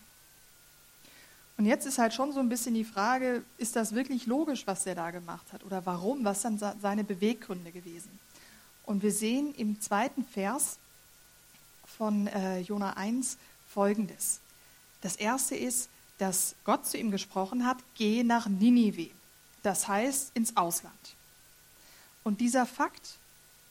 Und 1.57 1.65
jetzt 1.65 1.85
ist 1.85 1.99
halt 1.99 2.13
schon 2.13 2.33
so 2.33 2.39
ein 2.39 2.49
bisschen 2.49 2.73
die 2.73 2.83
Frage, 2.83 3.43
ist 3.57 3.75
das 3.75 3.93
wirklich 3.93 4.25
logisch, 4.25 4.65
was 4.65 4.85
er 4.85 4.95
da 4.95 5.11
gemacht 5.11 5.53
hat? 5.53 5.63
Oder 5.63 5.85
warum? 5.85 6.23
Was 6.25 6.41
sind 6.41 6.59
seine 6.59 7.03
Beweggründe 7.03 7.71
gewesen? 7.71 8.19
Und 8.85 9.03
wir 9.03 9.11
sehen 9.11 9.53
im 9.55 9.79
zweiten 9.79 10.25
Vers 10.25 10.77
von 11.97 12.27
äh, 12.27 12.59
Jona 12.59 12.93
1 12.93 13.37
folgendes. 13.67 14.39
Das 15.01 15.15
erste 15.15 15.55
ist, 15.55 15.89
dass 16.17 16.55
Gott 16.65 16.85
zu 16.85 16.97
ihm 16.97 17.11
gesprochen 17.11 17.65
hat, 17.65 17.77
geh 17.95 18.23
nach 18.23 18.47
Ninive. 18.47 19.09
Das 19.63 19.87
heißt 19.87 20.31
ins 20.35 20.55
Ausland. 20.57 21.15
Und 22.23 22.41
dieser 22.41 22.65
Fakt, 22.65 23.17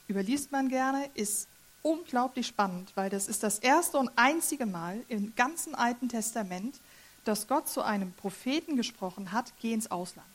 überliest 0.07 0.51
man 0.51 0.69
gerne, 0.69 1.09
ist 1.13 1.47
unglaublich 1.83 2.47
spannend, 2.47 2.91
weil 2.95 3.09
das 3.09 3.27
ist 3.27 3.43
das 3.43 3.59
erste 3.59 3.97
und 3.97 4.11
einzige 4.15 4.65
Mal 4.65 5.01
im 5.07 5.33
ganzen 5.35 5.75
Alten 5.75 6.09
Testament, 6.09 6.79
dass 7.23 7.47
Gott 7.47 7.69
zu 7.69 7.81
einem 7.81 8.11
Propheten 8.13 8.75
gesprochen 8.75 9.31
hat, 9.31 9.53
geh 9.61 9.73
ins 9.73 9.89
Ausland. 9.89 10.27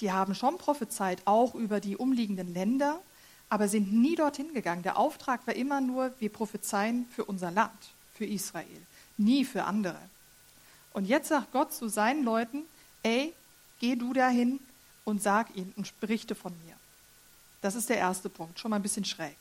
Die 0.00 0.12
haben 0.12 0.34
schon 0.34 0.58
prophezeit, 0.58 1.22
auch 1.26 1.54
über 1.54 1.80
die 1.80 1.96
umliegenden 1.96 2.54
Länder, 2.54 3.00
aber 3.52 3.68
sind 3.68 3.92
nie 3.92 4.14
dorthin 4.16 4.54
gegangen. 4.54 4.82
Der 4.82 4.96
Auftrag 4.96 5.46
war 5.46 5.54
immer 5.54 5.82
nur, 5.82 6.10
wir 6.18 6.30
prophezeien 6.30 7.06
für 7.14 7.26
unser 7.26 7.50
Land, 7.50 7.90
für 8.14 8.24
Israel, 8.24 8.86
nie 9.18 9.44
für 9.44 9.64
andere. 9.64 10.00
Und 10.94 11.04
jetzt 11.04 11.28
sagt 11.28 11.52
Gott 11.52 11.70
zu 11.70 11.88
seinen 11.88 12.24
Leuten, 12.24 12.62
ey, 13.02 13.34
geh 13.78 13.94
du 13.94 14.14
dahin 14.14 14.58
und 15.04 15.22
sag 15.22 15.54
ihnen 15.54 15.74
und 15.76 16.00
berichte 16.00 16.34
von 16.34 16.54
mir. 16.64 16.74
Das 17.60 17.74
ist 17.74 17.90
der 17.90 17.98
erste 17.98 18.30
Punkt, 18.30 18.58
schon 18.58 18.70
mal 18.70 18.76
ein 18.76 18.82
bisschen 18.82 19.04
schräg. 19.04 19.36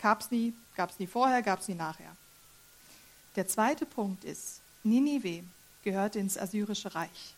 Gab 0.00 0.22
es 0.22 0.30
nie, 0.30 0.54
gab 0.74 0.90
es 0.90 0.98
nie 0.98 1.06
vorher, 1.06 1.42
gab 1.42 1.60
es 1.60 1.68
nie 1.68 1.74
nachher. 1.74 2.16
Der 3.34 3.46
zweite 3.46 3.84
Punkt 3.84 4.24
ist, 4.24 4.62
Ninive 4.82 5.44
gehörte 5.84 6.18
ins 6.18 6.38
Assyrische 6.38 6.94
Reich. 6.94 7.35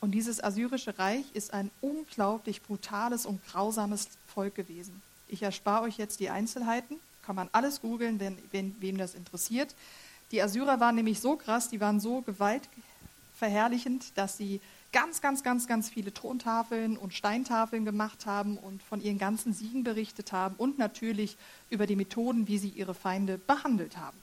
Und 0.00 0.12
dieses 0.12 0.42
Assyrische 0.42 0.98
Reich 0.98 1.24
ist 1.34 1.52
ein 1.52 1.70
unglaublich 1.80 2.62
brutales 2.62 3.26
und 3.26 3.44
grausames 3.46 4.08
Volk 4.26 4.54
gewesen. 4.54 5.02
Ich 5.28 5.42
erspare 5.42 5.84
euch 5.84 5.98
jetzt 5.98 6.20
die 6.20 6.30
Einzelheiten, 6.30 6.96
kann 7.22 7.36
man 7.36 7.48
alles 7.52 7.82
googeln, 7.82 8.18
wenn, 8.18 8.36
wenn, 8.50 8.74
wem 8.80 8.96
das 8.96 9.14
interessiert. 9.14 9.74
Die 10.32 10.42
Assyrer 10.42 10.80
waren 10.80 10.94
nämlich 10.94 11.20
so 11.20 11.36
krass, 11.36 11.68
die 11.68 11.80
waren 11.80 12.00
so 12.00 12.22
gewaltverherrlichend, 12.22 14.16
dass 14.16 14.38
sie 14.38 14.60
ganz, 14.92 15.20
ganz, 15.20 15.42
ganz, 15.42 15.66
ganz 15.66 15.88
viele 15.88 16.12
Tontafeln 16.12 16.96
und 16.96 17.14
Steintafeln 17.14 17.84
gemacht 17.84 18.26
haben 18.26 18.56
und 18.56 18.82
von 18.82 19.00
ihren 19.00 19.18
ganzen 19.18 19.52
Siegen 19.52 19.84
berichtet 19.84 20.32
haben 20.32 20.56
und 20.56 20.78
natürlich 20.78 21.36
über 21.68 21.86
die 21.86 21.96
Methoden, 21.96 22.48
wie 22.48 22.58
sie 22.58 22.70
ihre 22.70 22.94
Feinde 22.94 23.38
behandelt 23.38 23.96
haben. 23.96 24.16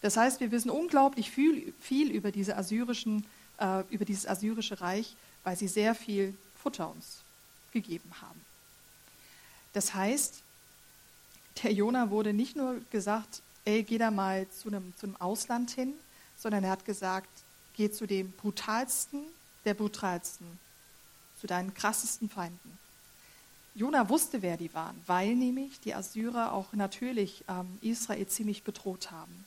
Das 0.00 0.16
heißt, 0.16 0.40
wir 0.40 0.50
wissen 0.50 0.70
unglaublich 0.70 1.30
viel, 1.30 1.72
viel 1.80 2.10
über, 2.10 2.32
diese 2.32 2.56
assyrischen, 2.56 3.24
äh, 3.58 3.84
über 3.90 4.04
dieses 4.04 4.26
assyrische 4.26 4.80
Reich, 4.80 5.16
weil 5.44 5.56
sie 5.56 5.68
sehr 5.68 5.94
viel 5.94 6.34
Futter 6.62 6.90
uns 6.90 7.18
gegeben 7.72 8.10
haben. 8.20 8.40
Das 9.72 9.94
heißt, 9.94 10.42
der 11.62 11.72
Jona 11.72 12.10
wurde 12.10 12.32
nicht 12.32 12.56
nur 12.56 12.80
gesagt, 12.90 13.42
ey, 13.64 13.82
geh 13.82 13.98
da 13.98 14.10
mal 14.10 14.48
zu 14.50 14.68
einem, 14.68 14.94
zu 14.96 15.06
einem 15.06 15.16
Ausland 15.16 15.70
hin, 15.70 15.94
sondern 16.36 16.64
er 16.64 16.70
hat 16.70 16.84
gesagt, 16.84 17.30
geh 17.76 17.90
zu 17.90 18.06
dem 18.06 18.32
brutalsten 18.32 19.24
der 19.64 19.74
brutalsten, 19.74 20.58
zu 21.40 21.46
deinen 21.46 21.74
krassesten 21.74 22.28
Feinden. 22.28 22.78
Jona 23.74 24.08
wusste, 24.08 24.42
wer 24.42 24.56
die 24.56 24.72
waren, 24.74 25.00
weil 25.06 25.34
nämlich 25.34 25.80
die 25.80 25.94
Assyrer 25.94 26.52
auch 26.52 26.72
natürlich 26.72 27.44
ähm, 27.48 27.78
Israel 27.80 28.26
ziemlich 28.26 28.64
bedroht 28.64 29.10
haben. 29.10 29.44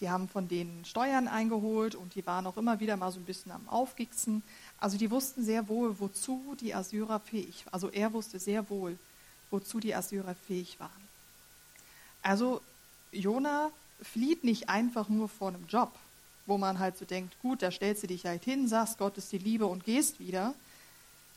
Die 0.00 0.08
haben 0.08 0.28
von 0.28 0.48
denen 0.48 0.84
Steuern 0.86 1.28
eingeholt 1.28 1.94
und 1.94 2.14
die 2.14 2.26
waren 2.26 2.46
auch 2.46 2.56
immer 2.56 2.80
wieder 2.80 2.96
mal 2.96 3.12
so 3.12 3.20
ein 3.20 3.26
bisschen 3.26 3.52
am 3.52 3.68
Aufgixen. 3.68 4.42
Also 4.78 4.96
die 4.96 5.10
wussten 5.10 5.44
sehr 5.44 5.68
wohl, 5.68 6.00
wozu 6.00 6.56
die 6.58 6.74
Assyrer 6.74 7.20
fähig 7.20 7.66
waren. 7.66 7.74
Also 7.74 7.90
er 7.90 8.12
wusste 8.12 8.38
sehr 8.38 8.68
wohl, 8.70 8.98
wozu 9.50 9.78
die 9.78 9.94
Assyrer 9.94 10.34
fähig 10.34 10.80
waren. 10.80 10.90
Also 12.22 12.62
Jona 13.12 13.70
flieht 14.02 14.44
nicht 14.44 14.68
einfach 14.68 15.08
nur 15.08 15.28
vor 15.28 15.48
einem 15.48 15.66
Job, 15.66 15.92
wo 16.46 16.56
man 16.56 16.78
halt 16.78 16.96
so 16.96 17.04
denkt, 17.04 17.36
gut, 17.42 17.62
da 17.62 17.70
stellst 17.70 18.02
du 18.02 18.06
dich 18.06 18.24
halt 18.24 18.44
hin, 18.44 18.68
sagst, 18.68 18.98
Gott 18.98 19.18
ist 19.18 19.30
die 19.32 19.38
Liebe 19.38 19.66
und 19.66 19.84
gehst 19.84 20.18
wieder. 20.18 20.54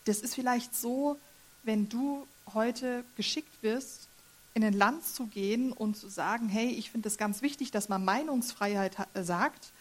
Das 0.06 0.20
ist 0.20 0.36
vielleicht 0.36 0.76
so, 0.76 1.18
wenn 1.64 1.90
du 1.90 2.26
heute 2.54 3.04
geschickt 3.16 3.54
wirst, 3.62 4.08
in 4.54 4.64
ein 4.64 4.74
Land 4.74 5.06
zu 5.06 5.28
gehen 5.28 5.72
und 5.72 5.98
zu 5.98 6.10
sagen, 6.10 6.48
hey, 6.50 6.70
ich 6.70 6.92
finde 6.92 7.08
es 7.08 7.18
ganz 7.18 7.42
wichtig, 7.42 7.72
dass 7.72 7.90
man 7.90 8.06
Meinungsfreiheit 8.06 8.98
äh, 9.14 9.24
sagt, 9.24 9.72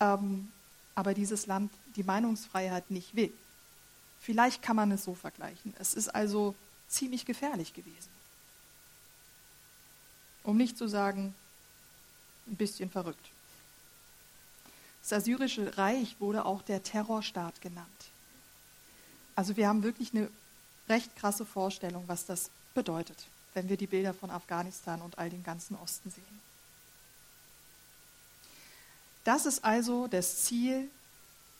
ähm, 0.00 0.50
aber 0.94 1.14
dieses 1.14 1.46
Land 1.46 1.72
die 1.96 2.02
Meinungsfreiheit 2.02 2.90
nicht 2.90 3.14
will. 3.14 3.32
Vielleicht 4.20 4.62
kann 4.62 4.76
man 4.76 4.90
es 4.92 5.04
so 5.04 5.14
vergleichen. 5.14 5.74
Es 5.78 5.94
ist 5.94 6.08
also 6.08 6.54
ziemlich 6.88 7.26
gefährlich 7.26 7.74
gewesen. 7.74 8.10
Um 10.44 10.56
nicht 10.56 10.78
zu 10.78 10.88
sagen, 10.88 11.34
ein 12.46 12.56
bisschen 12.56 12.90
verrückt. 12.90 13.28
Das 15.02 15.12
Assyrische 15.12 15.76
Reich 15.76 16.16
wurde 16.20 16.44
auch 16.44 16.62
der 16.62 16.82
Terrorstaat 16.82 17.60
genannt. 17.60 17.88
Also 19.34 19.56
wir 19.56 19.68
haben 19.68 19.82
wirklich 19.82 20.14
eine 20.14 20.30
recht 20.88 21.14
krasse 21.16 21.44
Vorstellung, 21.44 22.04
was 22.06 22.26
das 22.26 22.50
bedeutet, 22.74 23.26
wenn 23.54 23.68
wir 23.68 23.76
die 23.76 23.86
Bilder 23.86 24.14
von 24.14 24.30
Afghanistan 24.30 25.02
und 25.02 25.18
all 25.18 25.30
den 25.30 25.42
ganzen 25.42 25.76
Osten 25.76 26.10
sehen. 26.10 26.40
Das 29.24 29.46
ist 29.46 29.64
also 29.64 30.08
das 30.08 30.44
Ziel, 30.44 30.90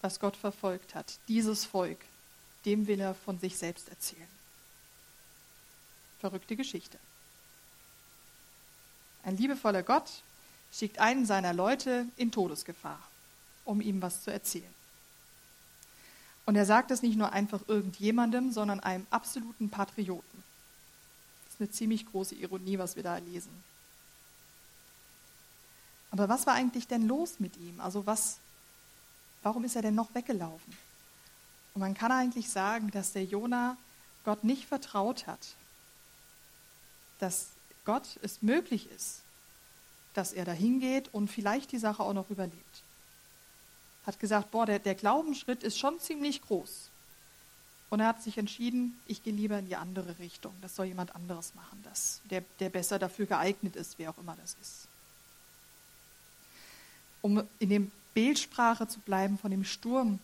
was 0.01 0.19
Gott 0.19 0.37
verfolgt 0.37 0.95
hat. 0.95 1.19
Dieses 1.29 1.65
Volk, 1.65 1.99
dem 2.65 2.87
will 2.87 3.01
er 3.01 3.15
von 3.15 3.39
sich 3.39 3.57
selbst 3.57 3.89
erzählen. 3.89 4.29
Verrückte 6.21 6.57
Geschichte. 6.57 6.99
Ein 9.25 9.37
liebevoller 9.37 9.83
Gott 9.83 10.11
schickt 10.73 10.99
einen 10.99 11.27
seiner 11.27 11.53
Leute 11.53 12.07
in 12.17 12.33
Todesgefahr 12.33 12.99
um 13.65 13.81
ihm 13.81 14.03
was 14.03 14.23
zu 14.23 14.33
erzählen. 14.33 14.75
Und 16.45 16.57
er 16.57 16.67
sagt 16.67 16.91
es 16.91 17.03
nicht 17.03 17.17
nur 17.17 17.33
einfach 17.33 17.61
irgendjemandem, 17.69 18.51
sondern 18.51 18.81
einem 18.81 19.07
absoluten 19.11 19.71
Patrioten. 19.71 20.42
Eine 21.62 21.71
ziemlich 21.71 22.07
große 22.07 22.35
Ironie, 22.35 22.76
was 22.76 22.97
wir 22.97 23.04
da 23.04 23.19
lesen. 23.19 23.52
Aber 26.11 26.28
was 26.28 26.45
war 26.45 26.54
eigentlich 26.54 26.88
denn 26.88 27.07
los 27.07 27.38
mit 27.38 27.57
ihm? 27.57 27.81
Also 27.81 28.04
was, 28.04 28.38
warum 29.45 29.62
ist 29.62 29.76
er 29.76 29.83
denn 29.83 29.95
noch 29.95 30.12
weggelaufen? 30.12 30.76
Und 31.73 31.81
man 31.83 31.95
kann 31.95 32.11
eigentlich 32.11 32.50
sagen, 32.50 32.90
dass 32.90 33.12
der 33.12 33.25
Jona 33.25 33.76
Gott 34.25 34.42
nicht 34.42 34.66
vertraut 34.66 35.28
hat, 35.28 35.54
dass 37.21 37.50
Gott 37.85 38.19
es 38.23 38.42
möglich 38.42 38.90
ist, 38.90 39.21
dass 40.14 40.33
er 40.33 40.45
da 40.45 40.52
hingeht 40.52 41.14
und 41.14 41.28
vielleicht 41.28 41.71
die 41.71 41.78
Sache 41.78 42.02
auch 42.02 42.12
noch 42.12 42.28
überlebt. 42.28 42.83
Hat 44.04 44.19
gesagt, 44.19 44.50
boah, 44.50 44.66
der, 44.66 44.81
der 44.81 44.97
Glaubensschritt 44.97 45.62
ist 45.62 45.78
schon 45.78 46.00
ziemlich 46.00 46.42
groß. 46.42 46.88
Und 47.93 48.01
er 48.01 48.07
hat 48.07 48.23
sich 48.23 48.39
entschieden, 48.39 48.99
ich 49.07 49.23
gehe 49.23 49.35
lieber 49.35 49.59
in 49.59 49.67
die 49.67 49.77
andere 49.77 50.19
Richtung. 50.19 50.55
Das 50.63 50.75
soll 50.75 50.87
jemand 50.87 51.15
anderes 51.15 51.55
machen, 51.55 51.79
das, 51.85 52.23
der, 52.31 52.43
der 52.59 52.71
besser 52.71 52.99
dafür 52.99 53.27
geeignet 53.27 53.77
ist, 53.77 53.99
wer 53.99 54.09
auch 54.09 54.17
immer 54.17 54.35
das 54.41 54.57
ist. 54.63 54.89
Um 57.21 57.47
in 57.59 57.69
dem 57.69 57.93
Bildsprache 58.15 58.89
zu 58.89 58.99
bleiben 59.01 59.37
von 59.37 59.51
dem 59.51 59.63
Sturm. 59.63 60.21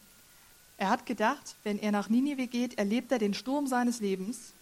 Er 0.79 0.89
hat 0.89 1.05
gedacht, 1.05 1.57
wenn 1.63 1.79
er 1.79 1.93
nach 1.93 2.09
Ninive 2.09 2.47
geht, 2.47 2.79
erlebt 2.79 3.13
er 3.13 3.19
den 3.19 3.35
Sturm 3.35 3.67
seines 3.67 4.01
Lebens 4.01 4.55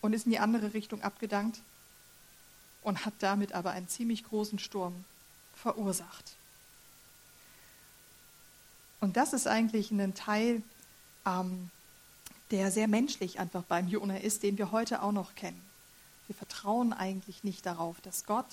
und 0.00 0.14
ist 0.14 0.24
in 0.24 0.32
die 0.32 0.38
andere 0.38 0.72
Richtung 0.72 1.02
abgedankt 1.02 1.60
und 2.80 3.04
hat 3.04 3.12
damit 3.18 3.52
aber 3.52 3.72
einen 3.72 3.88
ziemlich 3.88 4.24
großen 4.24 4.58
Sturm 4.58 5.04
verursacht. 5.56 6.36
Und 9.00 9.18
das 9.18 9.34
ist 9.34 9.46
eigentlich 9.46 9.90
ein 9.90 10.14
Teil, 10.14 10.62
ähm, 11.26 11.70
der 12.50 12.70
sehr 12.70 12.88
menschlich 12.88 13.40
einfach 13.40 13.64
beim 13.64 13.88
Jona 13.88 14.18
ist, 14.18 14.42
den 14.42 14.58
wir 14.58 14.72
heute 14.72 15.02
auch 15.02 15.12
noch 15.12 15.34
kennen. 15.34 15.60
Wir 16.26 16.36
vertrauen 16.36 16.92
eigentlich 16.92 17.44
nicht 17.44 17.66
darauf, 17.66 18.00
dass 18.00 18.26
Gott 18.26 18.46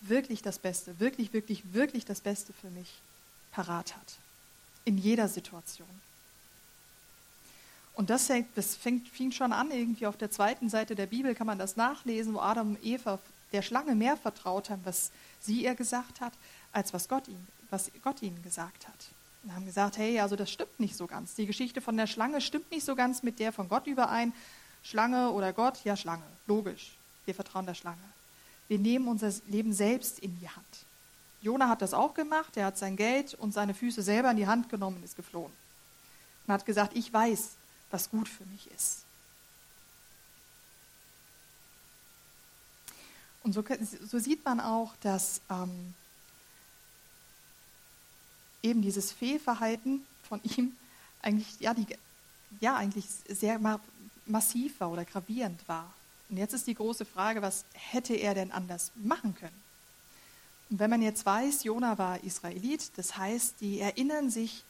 wirklich 0.00 0.42
das 0.42 0.58
Beste, 0.58 0.98
wirklich, 1.00 1.32
wirklich, 1.32 1.72
wirklich 1.72 2.04
das 2.04 2.20
Beste 2.20 2.52
für 2.52 2.70
mich 2.70 2.88
parat 3.52 3.96
hat. 3.96 4.18
In 4.84 4.98
jeder 4.98 5.28
Situation. 5.28 5.88
Und 7.94 8.10
das, 8.10 8.26
fängt, 8.26 8.48
das 8.56 8.76
fängt, 8.76 9.08
fing 9.08 9.32
schon 9.32 9.52
an, 9.52 9.70
irgendwie 9.70 10.06
auf 10.06 10.18
der 10.18 10.30
zweiten 10.30 10.68
Seite 10.68 10.94
der 10.94 11.06
Bibel 11.06 11.34
kann 11.34 11.46
man 11.46 11.58
das 11.58 11.76
nachlesen, 11.76 12.34
wo 12.34 12.40
Adam 12.40 12.70
und 12.74 12.84
Eva 12.84 13.18
der 13.52 13.62
Schlange 13.62 13.94
mehr 13.94 14.18
vertraut 14.18 14.68
haben, 14.68 14.82
was 14.84 15.10
sie 15.40 15.64
ihr 15.64 15.74
gesagt 15.74 16.20
hat, 16.20 16.34
als 16.72 16.92
was 16.92 17.08
Gott, 17.08 17.26
ihm, 17.26 17.46
was 17.70 17.90
Gott 18.02 18.20
ihnen 18.20 18.42
gesagt 18.42 18.86
hat. 18.86 19.15
Und 19.46 19.54
haben 19.54 19.64
gesagt, 19.64 19.96
hey, 19.96 20.18
also 20.18 20.34
das 20.34 20.50
stimmt 20.50 20.80
nicht 20.80 20.96
so 20.96 21.06
ganz. 21.06 21.36
Die 21.36 21.46
Geschichte 21.46 21.80
von 21.80 21.96
der 21.96 22.08
Schlange 22.08 22.40
stimmt 22.40 22.68
nicht 22.72 22.84
so 22.84 22.96
ganz 22.96 23.22
mit 23.22 23.38
der 23.38 23.52
von 23.52 23.68
Gott 23.68 23.86
überein. 23.86 24.32
Schlange 24.82 25.30
oder 25.30 25.52
Gott, 25.52 25.84
ja 25.84 25.96
Schlange, 25.96 26.24
logisch. 26.48 26.96
Wir 27.26 27.34
vertrauen 27.34 27.64
der 27.64 27.74
Schlange. 27.74 28.02
Wir 28.66 28.80
nehmen 28.80 29.06
unser 29.06 29.32
Leben 29.46 29.72
selbst 29.72 30.18
in 30.18 30.36
die 30.40 30.48
Hand. 30.48 30.66
Jona 31.42 31.68
hat 31.68 31.80
das 31.80 31.94
auch 31.94 32.12
gemacht. 32.12 32.56
Er 32.56 32.66
hat 32.66 32.76
sein 32.76 32.96
Geld 32.96 33.34
und 33.34 33.52
seine 33.52 33.72
Füße 33.72 34.02
selber 34.02 34.32
in 34.32 34.36
die 34.36 34.48
Hand 34.48 34.68
genommen 34.68 34.96
und 34.96 35.04
ist 35.04 35.14
geflohen. 35.14 35.52
Und 36.44 36.52
hat 36.52 36.66
gesagt, 36.66 36.96
ich 36.96 37.12
weiß, 37.12 37.50
was 37.92 38.10
gut 38.10 38.28
für 38.28 38.44
mich 38.46 38.68
ist. 38.72 39.04
Und 43.44 43.52
so, 43.52 43.62
so 44.04 44.18
sieht 44.18 44.44
man 44.44 44.58
auch, 44.58 44.96
dass 45.02 45.40
ähm, 45.48 45.94
eben 48.66 48.82
dieses 48.82 49.12
Fehlverhalten 49.12 50.04
von 50.22 50.40
ihm 50.42 50.76
eigentlich, 51.22 51.60
ja, 51.60 51.74
die, 51.74 51.86
ja, 52.60 52.76
eigentlich 52.76 53.06
sehr 53.28 53.58
ma 53.58 53.80
massiv 54.28 54.80
war 54.80 54.90
oder 54.90 55.04
gravierend 55.04 55.60
war. 55.68 55.92
Und 56.28 56.36
jetzt 56.36 56.52
ist 56.52 56.66
die 56.66 56.74
große 56.74 57.04
Frage, 57.04 57.42
was 57.42 57.64
hätte 57.74 58.14
er 58.14 58.34
denn 58.34 58.50
anders 58.50 58.90
machen 58.96 59.36
können? 59.36 59.62
Und 60.68 60.80
wenn 60.80 60.90
man 60.90 61.00
jetzt 61.00 61.24
weiß, 61.24 61.62
Jona 61.62 61.96
war 61.96 62.24
Israelit, 62.24 62.90
das 62.96 63.16
heißt, 63.16 63.60
die 63.60 63.78
erinnern 63.78 64.30
sich 64.30 64.64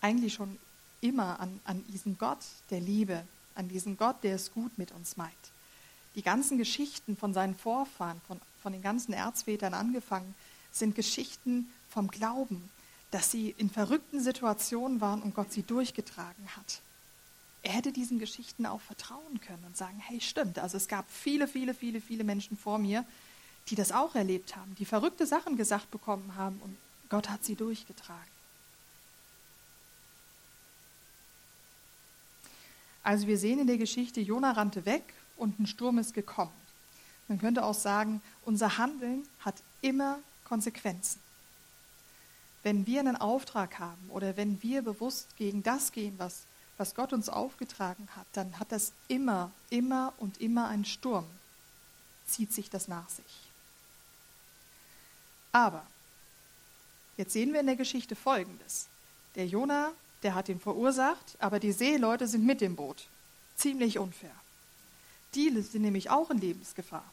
eigentlich 0.00 0.34
schon 0.34 0.58
immer 1.00 1.40
an, 1.40 1.60
an 1.64 1.84
diesen 1.88 2.18
Gott 2.18 2.38
der 2.70 2.80
Liebe, 2.80 3.24
an 3.56 3.68
diesen 3.68 3.96
Gott, 3.96 4.22
der 4.22 4.36
es 4.36 4.52
gut 4.52 4.78
mit 4.78 4.92
uns 4.92 5.16
meint 5.16 5.34
die 6.14 6.22
ganzen 6.22 6.58
Geschichten 6.58 7.16
von 7.16 7.32
seinen 7.32 7.54
Vorfahren, 7.54 8.20
von, 8.26 8.40
von 8.62 8.72
den 8.72 8.82
ganzen 8.82 9.12
Erzvätern 9.12 9.74
angefangen, 9.74 10.34
sind 10.72 10.94
Geschichten 10.94 11.70
vom 11.88 12.08
Glauben, 12.08 12.70
dass 13.10 13.30
sie 13.30 13.54
in 13.58 13.70
verrückten 13.70 14.20
Situationen 14.20 15.00
waren 15.00 15.22
und 15.22 15.34
Gott 15.34 15.52
sie 15.52 15.62
durchgetragen 15.62 16.56
hat. 16.56 16.80
Er 17.62 17.72
hätte 17.72 17.92
diesen 17.92 18.18
Geschichten 18.18 18.64
auch 18.66 18.80
vertrauen 18.80 19.40
können 19.40 19.64
und 19.66 19.76
sagen, 19.76 19.98
hey, 19.98 20.20
stimmt, 20.20 20.58
also 20.58 20.76
es 20.76 20.88
gab 20.88 21.10
viele, 21.10 21.46
viele, 21.46 21.74
viele, 21.74 22.00
viele 22.00 22.24
Menschen 22.24 22.56
vor 22.56 22.78
mir, 22.78 23.04
die 23.68 23.74
das 23.74 23.92
auch 23.92 24.14
erlebt 24.14 24.56
haben, 24.56 24.74
die 24.76 24.84
verrückte 24.84 25.26
Sachen 25.26 25.56
gesagt 25.56 25.90
bekommen 25.90 26.34
haben 26.36 26.60
und 26.62 26.76
Gott 27.10 27.28
hat 27.28 27.44
sie 27.44 27.56
durchgetragen. 27.56 28.30
Also 33.02 33.26
wir 33.26 33.38
sehen 33.38 33.58
in 33.58 33.66
der 33.66 33.78
Geschichte, 33.78 34.20
Jona 34.20 34.52
rannte 34.52 34.86
weg 34.86 35.02
und 35.36 35.58
ein 35.58 35.66
Sturm 35.66 35.98
ist 35.98 36.14
gekommen. 36.14 36.52
Man 37.28 37.38
könnte 37.38 37.64
auch 37.64 37.74
sagen, 37.74 38.22
unser 38.44 38.78
Handeln 38.78 39.26
hat 39.40 39.56
immer 39.82 40.18
Konsequenzen. 40.44 41.20
Wenn 42.62 42.86
wir 42.86 43.00
einen 43.00 43.16
Auftrag 43.16 43.78
haben 43.78 44.10
oder 44.10 44.36
wenn 44.36 44.62
wir 44.62 44.82
bewusst 44.82 45.36
gegen 45.36 45.62
das 45.62 45.92
gehen, 45.92 46.14
was, 46.18 46.42
was 46.76 46.94
Gott 46.94 47.12
uns 47.12 47.28
aufgetragen 47.28 48.08
hat, 48.16 48.26
dann 48.32 48.58
hat 48.58 48.70
das 48.72 48.92
immer, 49.08 49.50
immer 49.70 50.12
und 50.18 50.40
immer 50.40 50.68
einen 50.68 50.84
Sturm, 50.84 51.26
zieht 52.26 52.52
sich 52.52 52.68
das 52.70 52.88
nach 52.88 53.08
sich. 53.08 53.50
Aber 55.52 55.84
jetzt 57.16 57.32
sehen 57.32 57.52
wir 57.52 57.60
in 57.60 57.66
der 57.66 57.76
Geschichte 57.76 58.14
Folgendes. 58.14 58.88
Der 59.34 59.46
Jonah, 59.46 59.92
der 60.22 60.34
hat 60.34 60.48
ihn 60.48 60.60
verursacht, 60.60 61.36
aber 61.38 61.58
die 61.60 61.72
Seeleute 61.72 62.28
sind 62.28 62.44
mit 62.44 62.60
dem 62.60 62.76
Boot. 62.76 63.06
Ziemlich 63.56 63.98
unfair. 63.98 64.34
Die 65.34 65.48
sind 65.62 65.82
nämlich 65.82 66.10
auch 66.10 66.30
in 66.30 66.38
Lebensgefahr. 66.38 67.04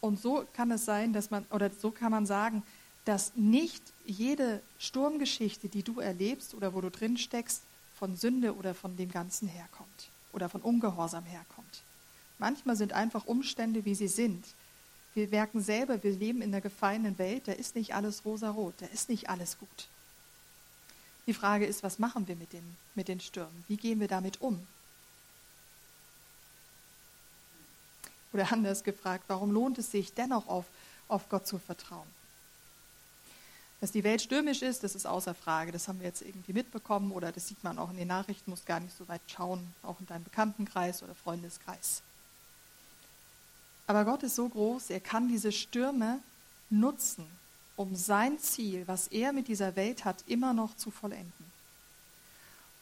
Und 0.00 0.20
so 0.20 0.44
kann 0.52 0.70
es 0.70 0.84
sein, 0.84 1.12
dass 1.12 1.30
man, 1.30 1.46
oder 1.50 1.70
so 1.70 1.90
kann 1.90 2.10
man 2.10 2.26
sagen, 2.26 2.62
dass 3.04 3.34
nicht 3.34 3.82
jede 4.04 4.60
Sturmgeschichte, 4.78 5.68
die 5.68 5.82
du 5.82 6.00
erlebst 6.00 6.54
oder 6.54 6.74
wo 6.74 6.80
du 6.80 6.90
drin 6.90 7.16
steckst, 7.16 7.62
von 7.94 8.16
Sünde 8.16 8.56
oder 8.56 8.74
von 8.74 8.96
dem 8.96 9.10
Ganzen 9.10 9.48
herkommt 9.48 10.10
oder 10.32 10.48
von 10.48 10.60
Ungehorsam 10.60 11.24
herkommt. 11.24 11.82
Manchmal 12.38 12.74
sind 12.76 12.92
einfach 12.92 13.26
Umstände, 13.26 13.84
wie 13.84 13.94
sie 13.94 14.08
sind. 14.08 14.44
Wir 15.14 15.28
merken 15.28 15.60
selber, 15.60 16.02
wir 16.02 16.12
leben 16.12 16.42
in 16.42 16.50
einer 16.52 16.60
gefallenen 16.60 17.18
Welt, 17.18 17.46
da 17.46 17.52
ist 17.52 17.76
nicht 17.76 17.94
alles 17.94 18.24
rosarot, 18.24 18.74
da 18.78 18.86
ist 18.86 19.08
nicht 19.08 19.28
alles 19.28 19.58
gut. 19.58 19.88
Die 21.26 21.34
Frage 21.34 21.66
ist, 21.66 21.82
was 21.82 21.98
machen 21.98 22.26
wir 22.26 22.34
mit 22.34 22.52
den, 22.52 22.76
mit 22.94 23.08
den 23.08 23.20
Stürmen? 23.20 23.64
Wie 23.68 23.76
gehen 23.76 24.00
wir 24.00 24.08
damit 24.08 24.40
um? 24.40 24.66
Oder 28.32 28.50
anders 28.50 28.82
gefragt, 28.82 29.24
warum 29.28 29.52
lohnt 29.52 29.78
es 29.78 29.90
sich 29.90 30.14
dennoch 30.14 30.48
auf, 30.48 30.64
auf 31.06 31.28
Gott 31.28 31.46
zu 31.46 31.58
vertrauen? 31.58 32.08
Dass 33.82 33.90
die 33.90 34.04
Welt 34.04 34.22
stürmisch 34.22 34.62
ist, 34.62 34.84
das 34.84 34.94
ist 34.94 35.06
außer 35.06 35.34
Frage. 35.34 35.72
Das 35.72 35.88
haben 35.88 35.98
wir 35.98 36.06
jetzt 36.06 36.22
irgendwie 36.22 36.52
mitbekommen 36.52 37.10
oder 37.10 37.32
das 37.32 37.48
sieht 37.48 37.64
man 37.64 37.80
auch 37.80 37.90
in 37.90 37.96
den 37.96 38.06
Nachrichten, 38.06 38.48
muss 38.48 38.64
gar 38.64 38.78
nicht 38.78 38.96
so 38.96 39.08
weit 39.08 39.22
schauen, 39.26 39.74
auch 39.82 39.98
in 39.98 40.06
deinem 40.06 40.22
Bekanntenkreis 40.22 41.02
oder 41.02 41.16
Freundeskreis. 41.16 42.02
Aber 43.88 44.04
Gott 44.04 44.22
ist 44.22 44.36
so 44.36 44.48
groß, 44.48 44.90
er 44.90 45.00
kann 45.00 45.26
diese 45.26 45.50
Stürme 45.50 46.20
nutzen, 46.70 47.26
um 47.74 47.96
sein 47.96 48.38
Ziel, 48.38 48.86
was 48.86 49.08
er 49.08 49.32
mit 49.32 49.48
dieser 49.48 49.74
Welt 49.74 50.04
hat, 50.04 50.22
immer 50.28 50.52
noch 50.52 50.76
zu 50.76 50.92
vollenden. 50.92 51.32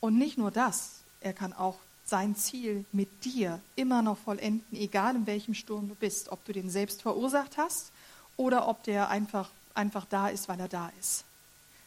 Und 0.01 0.19
nicht 0.19 0.37
nur 0.37 0.51
das, 0.51 1.01
er 1.23 1.33
kann 1.33 1.55
auch 1.55 1.79
sein 2.05 2.37
Ziel 2.37 2.85
mit 2.93 3.25
dir 3.25 3.63
immer 3.75 4.03
noch 4.03 4.19
vollenden, 4.19 4.77
egal 4.79 5.17
in 5.17 5.27
welchem 5.27 5.55
Sturm 5.55 5.89
du 5.89 5.95
bist, 5.95 6.29
ob 6.29 6.45
du 6.45 6.53
den 6.53 6.69
selbst 6.69 7.01
verursacht 7.01 7.57
hast 7.57 7.91
oder 8.37 8.69
ob 8.69 8.83
der 8.83 9.09
einfach, 9.09 9.51
einfach 9.75 10.05
da 10.07 10.29
ist, 10.29 10.49
weil 10.49 10.61
er 10.61 10.69
da 10.69 10.91
ist. 10.99 11.25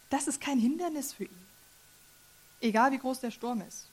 Das 0.09 0.27
ist 0.27 0.39
kein 0.39 0.59
Hindernis 0.59 1.13
für 1.13 1.25
ihn, 1.25 1.47
egal 2.61 2.91
wie 2.91 2.99
groß 2.99 3.19
der 3.19 3.31
Sturm 3.31 3.61
ist. 3.61 3.85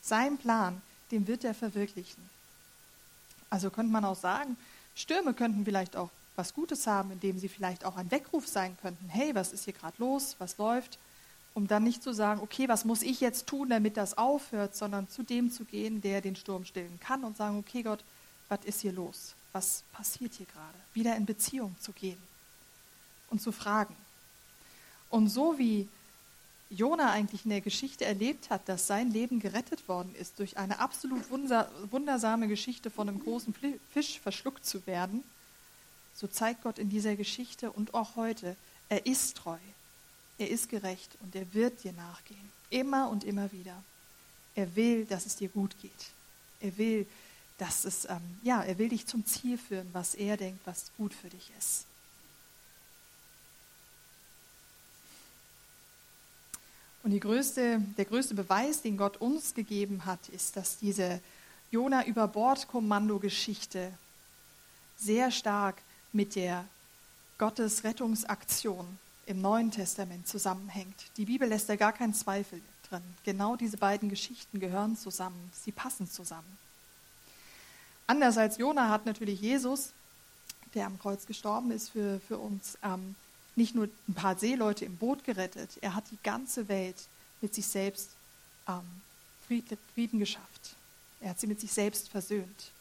Sein 0.00 0.36
Plan, 0.36 0.82
den 1.10 1.26
wird 1.26 1.44
er 1.44 1.54
verwirklichen. 1.54 2.28
Also 3.50 3.70
könnte 3.70 3.92
man 3.92 4.04
auch 4.04 4.16
sagen, 4.16 4.56
Stürme 4.94 5.34
könnten 5.34 5.64
vielleicht 5.64 5.96
auch 5.96 6.10
was 6.34 6.54
Gutes 6.54 6.86
haben, 6.86 7.12
indem 7.12 7.38
sie 7.38 7.48
vielleicht 7.48 7.84
auch 7.84 7.96
ein 7.96 8.10
Weckruf 8.10 8.48
sein 8.48 8.76
könnten. 8.80 9.08
Hey, 9.08 9.34
was 9.34 9.52
ist 9.52 9.64
hier 9.64 9.74
gerade 9.74 9.96
los? 9.98 10.34
Was 10.38 10.58
läuft? 10.58 10.98
um 11.54 11.66
dann 11.66 11.84
nicht 11.84 12.02
zu 12.02 12.12
sagen, 12.12 12.40
okay, 12.40 12.68
was 12.68 12.84
muss 12.84 13.02
ich 13.02 13.20
jetzt 13.20 13.46
tun, 13.46 13.68
damit 13.68 13.96
das 13.96 14.16
aufhört, 14.16 14.74
sondern 14.74 15.08
zu 15.08 15.22
dem 15.22 15.50
zu 15.50 15.64
gehen, 15.64 16.00
der 16.00 16.20
den 16.20 16.36
Sturm 16.36 16.64
stillen 16.64 16.98
kann 17.00 17.24
und 17.24 17.36
sagen, 17.36 17.58
okay 17.58 17.82
Gott, 17.82 18.02
was 18.48 18.64
ist 18.64 18.80
hier 18.80 18.92
los? 18.92 19.34
Was 19.52 19.84
passiert 19.92 20.34
hier 20.34 20.46
gerade? 20.46 20.78
Wieder 20.94 21.16
in 21.16 21.26
Beziehung 21.26 21.76
zu 21.80 21.92
gehen 21.92 22.18
und 23.30 23.40
zu 23.40 23.52
fragen. 23.52 23.94
Und 25.10 25.28
so 25.28 25.58
wie 25.58 25.88
Jona 26.70 27.10
eigentlich 27.10 27.44
in 27.44 27.50
der 27.50 27.60
Geschichte 27.60 28.04
erlebt 28.06 28.48
hat, 28.48 28.66
dass 28.68 28.86
sein 28.86 29.10
Leben 29.10 29.40
gerettet 29.40 29.88
worden 29.88 30.14
ist, 30.14 30.38
durch 30.38 30.56
eine 30.56 30.78
absolut 30.78 31.22
wundersame 31.30 32.48
Geschichte 32.48 32.90
von 32.90 33.08
einem 33.08 33.20
großen 33.20 33.54
Fisch 33.90 34.20
verschluckt 34.20 34.64
zu 34.64 34.86
werden, 34.86 35.22
so 36.14 36.26
zeigt 36.26 36.62
Gott 36.62 36.78
in 36.78 36.88
dieser 36.88 37.16
Geschichte 37.16 37.70
und 37.70 37.92
auch 37.94 38.16
heute, 38.16 38.56
er 38.88 39.04
ist 39.06 39.36
treu, 39.36 39.58
er 40.38 40.48
ist 40.48 40.68
gerecht 40.70 41.16
und 41.20 41.34
er 41.34 41.52
wird 41.52 41.84
dir 41.84 41.92
nachgehen. 41.92 42.50
Immer 42.70 43.10
und 43.10 43.24
immer 43.24 43.52
wieder. 43.52 43.82
Er 44.54 44.74
will, 44.74 45.04
dass 45.04 45.26
es 45.26 45.36
dir 45.36 45.48
gut 45.48 45.78
geht. 45.80 45.92
Er 46.60 46.76
will, 46.78 47.06
dass 47.62 47.84
es, 47.84 48.06
ähm, 48.06 48.40
ja, 48.42 48.60
er 48.60 48.76
will 48.78 48.88
dich 48.88 49.06
zum 49.06 49.24
Ziel 49.24 49.56
führen, 49.56 49.88
was 49.92 50.16
er 50.16 50.36
denkt, 50.36 50.58
was 50.66 50.90
gut 50.96 51.14
für 51.14 51.28
dich 51.28 51.52
ist. 51.60 51.84
Und 57.04 57.18
größte, 57.20 57.80
der 57.96 58.04
größte 58.04 58.34
Beweis, 58.34 58.82
den 58.82 58.96
Gott 58.96 59.18
uns 59.18 59.54
gegeben 59.54 60.06
hat, 60.06 60.28
ist, 60.30 60.56
dass 60.56 60.78
diese 60.78 61.20
Jona 61.70 62.04
über 62.04 62.26
Bord 62.26 62.66
Kommando-Geschichte 62.66 63.92
sehr 64.96 65.30
stark 65.30 65.82
mit 66.12 66.34
der 66.34 66.64
Gottes 67.38 67.84
Rettungsaktion 67.84 68.98
im 69.26 69.40
Neuen 69.40 69.70
Testament 69.70 70.26
zusammenhängt. 70.26 70.96
Die 71.16 71.26
Bibel 71.26 71.48
lässt 71.48 71.68
da 71.68 71.76
gar 71.76 71.92
keinen 71.92 72.14
Zweifel 72.14 72.60
drin. 72.88 73.04
Genau 73.22 73.54
diese 73.54 73.76
beiden 73.76 74.08
Geschichten 74.08 74.58
gehören 74.58 74.96
zusammen. 74.96 75.52
Sie 75.52 75.70
passen 75.70 76.10
zusammen. 76.10 76.58
Anders 78.12 78.36
als 78.36 78.58
Jona 78.58 78.90
hat 78.90 79.06
natürlich 79.06 79.40
Jesus, 79.40 79.94
der 80.74 80.84
am 80.84 80.98
Kreuz 80.98 81.24
gestorben 81.24 81.70
ist 81.70 81.88
für, 81.88 82.20
für 82.28 82.36
uns, 82.36 82.76
ähm, 82.84 83.14
nicht 83.56 83.74
nur 83.74 83.88
ein 84.06 84.12
paar 84.12 84.36
Seeleute 84.36 84.84
im 84.84 84.98
Boot 84.98 85.24
gerettet, 85.24 85.78
er 85.80 85.94
hat 85.94 86.04
die 86.10 86.18
ganze 86.22 86.68
Welt 86.68 87.08
mit 87.40 87.54
sich 87.54 87.66
selbst 87.66 88.10
ähm, 88.68 88.82
Frieden 89.94 90.18
geschafft. 90.18 90.76
Er 91.22 91.30
hat 91.30 91.40
sie 91.40 91.46
mit 91.46 91.58
sich 91.58 91.72
selbst 91.72 92.10
versöhnt. 92.10 92.72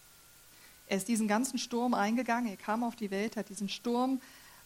Er 0.88 0.98
ist 0.98 1.08
diesen 1.08 1.30
ganzen 1.30 1.60
Sturm 1.60 1.94
eingegangen, 1.94 2.50
er 2.50 2.58
kam 2.58 2.84
auf 2.84 2.98
die 2.98 3.10
Welt, 3.10 3.38
hat 3.38 3.48
diesen 3.48 3.70
Sturm, 3.70 4.20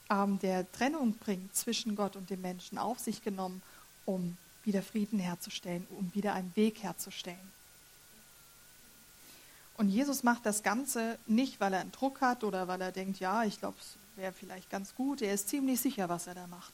ähm, 0.10 0.40
der 0.40 0.72
Trennung 0.72 1.14
bringt 1.14 1.56
zwischen 1.56 1.96
Gott 1.96 2.16
und 2.16 2.32
dem 2.32 2.42
Menschen, 2.42 2.80
auf 2.80 2.98
sich 2.98 3.24
genommen, 3.24 3.62
um 4.06 4.36
wieder 4.64 4.82
Frieden 4.82 5.20
herzustellen, 5.20 5.86
um 5.92 6.12
wieder 6.16 6.34
einen 6.34 6.56
Weg 6.56 6.82
herzustellen. 6.82 7.54
Und 9.78 9.90
Jesus 9.90 10.24
macht 10.24 10.46
das 10.46 10.64
Ganze 10.64 11.20
nicht, 11.26 11.60
weil 11.60 11.74
er 11.74 11.82
einen 11.82 11.92
Druck 11.92 12.22
hat 12.22 12.44
oder 12.44 12.68
weil 12.68 12.82
er 12.82 12.92
denkt, 12.92 13.20
ja, 13.20 13.44
ich 13.44 13.60
glaube, 13.60 13.78
es 13.80 13.98
wäre 14.16 14.32
vielleicht 14.32 14.70
ganz 14.70 14.96
gut. 14.96 15.22
Er 15.22 15.34
ist 15.34 15.50
ziemlich 15.50 15.82
sicher, 15.82 16.08
was 16.08 16.28
er 16.28 16.36
da 16.36 16.48
macht. 16.48 16.74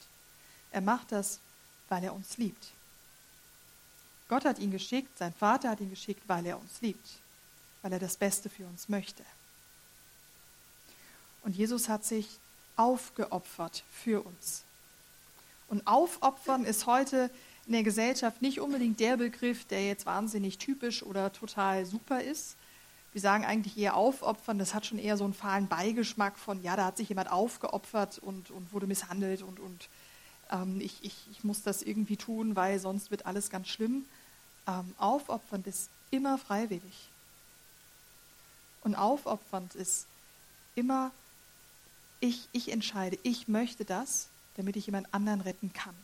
Er 0.72 0.82
macht 0.82 1.12
das, 1.12 1.40
weil 1.90 2.04
er 2.04 2.14
uns 2.14 2.38
liebt. 2.38 2.72
Gott 4.30 4.46
hat 4.46 4.60
ihn 4.60 4.72
geschickt, 4.72 5.18
sein 5.18 5.34
Vater 5.34 5.70
hat 5.70 5.82
ihn 5.82 5.90
geschickt, 5.90 6.24
weil 6.28 6.46
er 6.46 6.60
uns 6.60 6.80
liebt, 6.82 7.10
weil 7.82 7.92
er 7.92 8.00
das 8.00 8.16
Beste 8.16 8.50
für 8.50 8.66
uns 8.66 8.88
möchte. 8.88 9.24
Und 11.44 11.56
Jesus 11.56 11.90
hat 11.90 12.06
sich 12.06 12.28
aufgeopfert 12.76 13.84
für 13.92 14.22
uns. 14.22 14.64
Und 15.68 15.86
aufopfern 15.88 16.66
ist 16.66 16.86
heute 16.86 17.30
in 17.66 17.74
der 17.74 17.84
Gesellschaft 17.84 18.42
nicht 18.42 18.60
unbedingt 18.60 19.00
der 19.00 19.18
Begriff, 19.18 19.66
der 19.66 19.88
jetzt 19.88 20.06
wahnsinnig 20.06 20.58
typisch 20.58 21.04
oder 21.04 21.32
total 21.34 21.86
super 21.86 22.22
ist. 22.22 22.56
Wir 23.14 23.22
sagen 23.22 23.46
eigentlich 23.46 23.78
eher 23.78 23.96
aufopfern, 23.96 24.58
das 24.58 24.74
hat 24.74 24.86
schon 24.86 25.00
eher 25.00 25.18
so 25.18 25.26
einen 25.26 25.34
fahlen 25.34 25.68
Beigeschmack 25.68 26.38
von, 26.38 26.64
ja, 26.64 26.76
da 26.76 26.86
hat 26.86 26.98
sich 26.98 27.10
jemand 27.10 27.30
aufgeopfert 27.32 28.20
und, 28.20 28.52
und 28.52 28.72
wurde 28.72 28.88
misshandelt 28.88 29.42
und, 29.42 29.60
und 29.60 29.90
ähm, 30.50 30.80
ich, 30.80 31.04
ich, 31.04 31.16
ich 31.32 31.44
muss 31.44 31.62
das 31.62 31.82
irgendwie 31.82 32.18
tun, 32.18 32.56
weil 32.56 32.80
sonst 32.80 33.12
wird 33.12 33.26
alles 33.26 33.50
ganz 33.50 33.68
schlimm. 33.68 34.06
Ähm, 34.68 34.94
aufopfernd 34.98 35.68
ist 35.68 35.90
immer 36.10 36.38
freiwillig. 36.38 37.10
Und 38.84 38.96
aufopfernd 38.96 39.76
ist 39.76 40.08
immer 40.76 41.12
ich, 42.22 42.48
ich 42.54 42.72
entscheide, 42.72 43.18
ich 43.24 43.48
möchte 43.48 43.84
das, 43.84 44.28
damit 44.56 44.78
ich 44.78 44.86
jemand 44.86 45.14
anderen 45.14 45.42
retten 45.42 45.74
kann. 45.74 45.96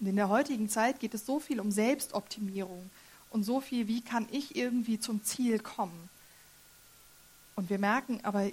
Und 0.00 0.06
in 0.06 0.16
der 0.16 0.28
heutigen 0.28 0.68
Zeit 0.68 0.98
geht 0.98 1.14
es 1.14 1.26
so 1.26 1.38
viel 1.38 1.60
um 1.60 1.70
Selbstoptimierung 1.70 2.90
und 3.30 3.44
so 3.44 3.60
viel, 3.60 3.88
wie 3.88 4.00
kann 4.00 4.26
ich 4.30 4.56
irgendwie 4.56 4.98
zum 4.98 5.22
Ziel 5.24 5.58
kommen. 5.58 6.08
Und 7.56 7.70
wir 7.70 7.78
merken 7.78 8.20
aber, 8.22 8.50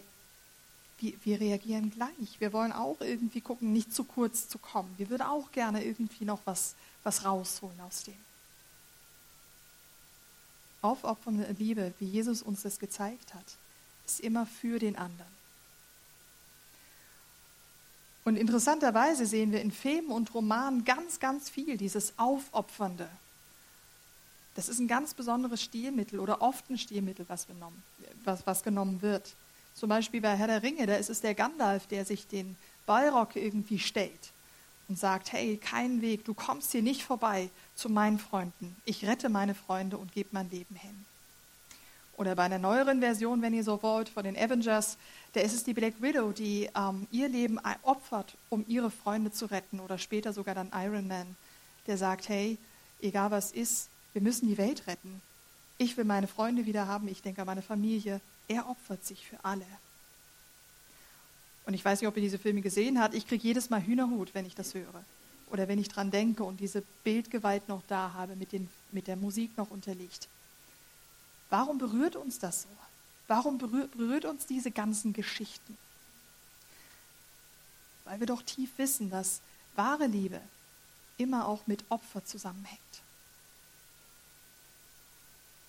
wir, 1.00 1.14
wir 1.24 1.40
reagieren 1.40 1.92
gleich. 1.92 2.40
Wir 2.40 2.54
wollen 2.54 2.72
auch 2.72 3.00
irgendwie 3.02 3.42
gucken, 3.42 3.74
nicht 3.74 3.94
zu 3.94 4.04
kurz 4.04 4.50
zu 4.50 4.58
kommen. 4.58 4.94
Wir 4.98 5.10
würden 5.10 5.24
auch 5.24 5.52
gerne 5.52 5.84
irgendwie 5.84 6.26
noch 6.26 6.40
was, 6.46 6.76
was 7.04 7.26
rausholen 7.26 7.80
aus 7.82 8.04
dem. 8.04 8.16
Aufopfernde 10.82 11.56
Liebe, 11.58 11.94
wie 12.00 12.06
Jesus 12.06 12.42
uns 12.42 12.62
das 12.62 12.80
gezeigt 12.80 13.34
hat, 13.34 13.46
ist 14.06 14.20
immer 14.20 14.46
für 14.46 14.80
den 14.80 14.96
anderen. 14.96 15.36
Und 18.24 18.38
interessanterweise 18.38 19.26
sehen 19.26 19.52
wir 19.52 19.62
in 19.62 19.72
Filmen 19.72 20.12
und 20.12 20.34
Romanen 20.34 20.84
ganz, 20.84 21.20
ganz 21.20 21.50
viel 21.50 21.78
dieses 21.78 22.18
Aufopfernde. 22.18 23.08
Das 24.56 24.70
ist 24.70 24.80
ein 24.80 24.88
ganz 24.88 25.14
besonderes 25.14 25.62
Stilmittel 25.62 26.20
oder 26.20 26.42
oft 26.42 26.70
ein 26.70 26.78
Stilmittel, 26.78 27.26
was, 27.28 27.46
genommen, 27.46 27.84
was, 28.24 28.48
was 28.48 28.64
genommen 28.64 29.02
wird. 29.02 29.36
Zum 29.74 29.90
Beispiel 29.90 30.22
bei 30.22 30.36
Herr 30.36 30.48
der 30.48 30.64
Ringe, 30.64 30.88
da 30.88 30.96
ist 30.96 31.10
es 31.10 31.22
der 31.22 31.36
Gandalf, 31.36 31.88
der 31.88 32.06
sich 32.06 32.28
den 32.28 32.56
Balrog 32.86 33.36
irgendwie 33.36 33.80
stellt 33.80 34.32
und 34.88 34.98
sagt, 34.98 35.34
hey, 35.34 35.58
kein 35.58 36.02
Weg, 36.02 36.24
du 36.24 36.34
kommst 36.34 36.72
hier 36.72 36.82
nicht 36.82 37.04
vorbei 37.04 37.50
zu 37.76 37.90
meinen 37.90 38.20
Freunden. 38.20 38.76
Ich 38.86 39.06
rette 39.06 39.30
meine 39.30 39.56
Freunde 39.56 39.98
und 39.98 40.14
gebe 40.14 40.30
mein 40.32 40.50
Leben 40.50 40.76
hin. 40.76 41.06
Oder 42.18 42.36
bei 42.36 42.44
einer 42.44 42.60
neueren 42.60 43.02
Version, 43.02 43.42
wenn 43.42 43.54
ihr 43.54 43.64
so 43.64 43.84
wollt, 43.84 44.08
von 44.08 44.24
den 44.24 44.38
Avengers, 44.38 44.98
da 45.34 45.42
ist 45.42 45.54
es 45.54 45.66
die 45.66 45.74
Black 45.74 46.02
Widow, 46.02 46.32
die 46.32 46.70
ähm, 46.74 47.08
ihr 47.12 47.28
Leben 47.28 47.60
opfert, 47.82 48.38
um 48.50 48.64
ihre 48.70 48.90
Freunde 48.90 49.32
zu 49.32 49.48
retten. 49.48 49.82
Oder 49.82 49.98
später 49.98 50.32
sogar 50.32 50.56
dann 50.56 50.72
Iron 50.74 51.10
Man, 51.10 51.36
der 51.88 51.98
sagt, 51.98 52.30
hey, 52.30 52.58
egal 53.02 53.32
was 53.32 53.52
ist, 53.52 53.90
wir 54.16 54.22
müssen 54.22 54.48
die 54.48 54.58
Welt 54.58 54.88
retten. 54.88 55.22
Ich 55.78 55.98
will 55.98 56.06
meine 56.06 56.28
Freunde 56.28 56.66
wieder 56.66 56.88
haben, 56.88 57.08
ich 57.10 57.22
denke 57.22 57.42
an 57.42 57.48
meine 57.48 57.62
Familie. 57.62 58.22
Er 58.48 58.70
opfert 58.70 59.06
sich 59.06 59.28
für 59.28 59.44
alle. 59.44 59.66
Und 61.66 61.74
ich 61.74 61.84
weiß 61.84 62.00
nicht, 62.00 62.08
ob 62.08 62.16
ihr 62.16 62.22
diese 62.22 62.40
Filme 62.40 62.62
gesehen 62.62 63.00
habt. 63.00 63.14
Ich 63.14 63.28
kriege 63.28 63.44
jedes 63.44 63.70
Mal 63.70 63.86
Hühnerhut, 63.86 64.34
wenn 64.34 64.46
ich 64.46 64.56
das 64.56 64.74
höre. 64.74 65.04
Oder 65.52 65.68
wenn 65.68 65.80
ich 65.80 65.90
dran 65.90 66.12
denke 66.12 66.44
und 66.44 66.62
diese 66.62 66.82
Bildgewalt 67.04 67.68
noch 67.68 67.82
da 67.90 68.14
habe, 68.14 68.38
mit, 68.38 68.54
den, 68.54 68.70
mit 68.92 69.08
der 69.08 69.18
Musik 69.18 69.58
noch 69.58 69.70
unterlegt. 69.70 70.30
Warum 71.50 71.78
berührt 71.78 72.16
uns 72.16 72.40
das 72.40 72.64
so? 72.64 72.70
Warum 73.28 73.58
berührt, 73.58 73.92
berührt 73.92 74.26
uns 74.26 74.46
diese 74.46 74.72
ganzen 74.72 75.12
Geschichten? 75.12 75.78
Weil 78.06 78.20
wir 78.20 78.28
doch 78.28 78.44
tief 78.44 78.70
wissen, 78.78 79.10
dass 79.10 79.42
wahre 79.76 80.06
Liebe 80.06 80.40
immer 81.18 81.48
auch 81.48 81.68
mit 81.68 81.84
Opfer 81.90 82.24
zusammenhängt. 82.24 82.80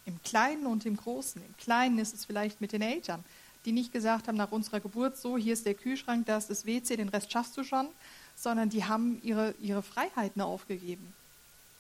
Im 0.07 0.16
Kleinen 0.27 0.67
und 0.67 0.85
im 0.85 0.97
Großen. 0.97 1.41
Im 1.41 1.57
Kleinen 1.57 1.99
ist 1.99 2.13
es 2.13 2.25
vielleicht 2.25 2.61
mit 2.61 2.73
den 2.73 2.83
Eltern, 2.83 3.25
die 3.65 3.73
nicht 3.73 3.93
gesagt 3.93 4.27
haben 4.27 4.37
nach 4.37 4.51
unserer 4.51 4.81
Geburt, 4.81 5.17
so, 5.17 5.39
hier 5.39 5.53
ist 5.53 5.67
der 5.67 5.75
Kühlschrank, 5.75 6.27
da 6.27 6.37
ist 6.37 6.51
das 6.51 6.67
WC, 6.67 6.97
den 6.97 7.09
Rest 7.09 7.31
schaffst 7.31 7.57
du 7.57 7.63
schon, 7.63 7.89
sondern 8.35 8.69
die 8.69 8.85
haben 8.85 9.21
ihre, 9.23 9.55
ihre 9.61 9.83
Freiheiten 9.83 10.43
aufgegeben. 10.43 11.15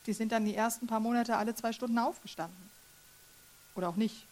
Die 0.06 0.12
sind 0.12 0.30
dann 0.30 0.44
die 0.44 0.54
ersten 0.54 0.86
paar 0.86 1.00
Monate 1.00 1.36
alle 1.36 1.54
zwei 1.56 1.72
Stunden 1.72 1.98
aufgestanden. 1.98 2.56
Oder 3.74 3.88
auch 3.88 3.96
nicht. 3.96 4.26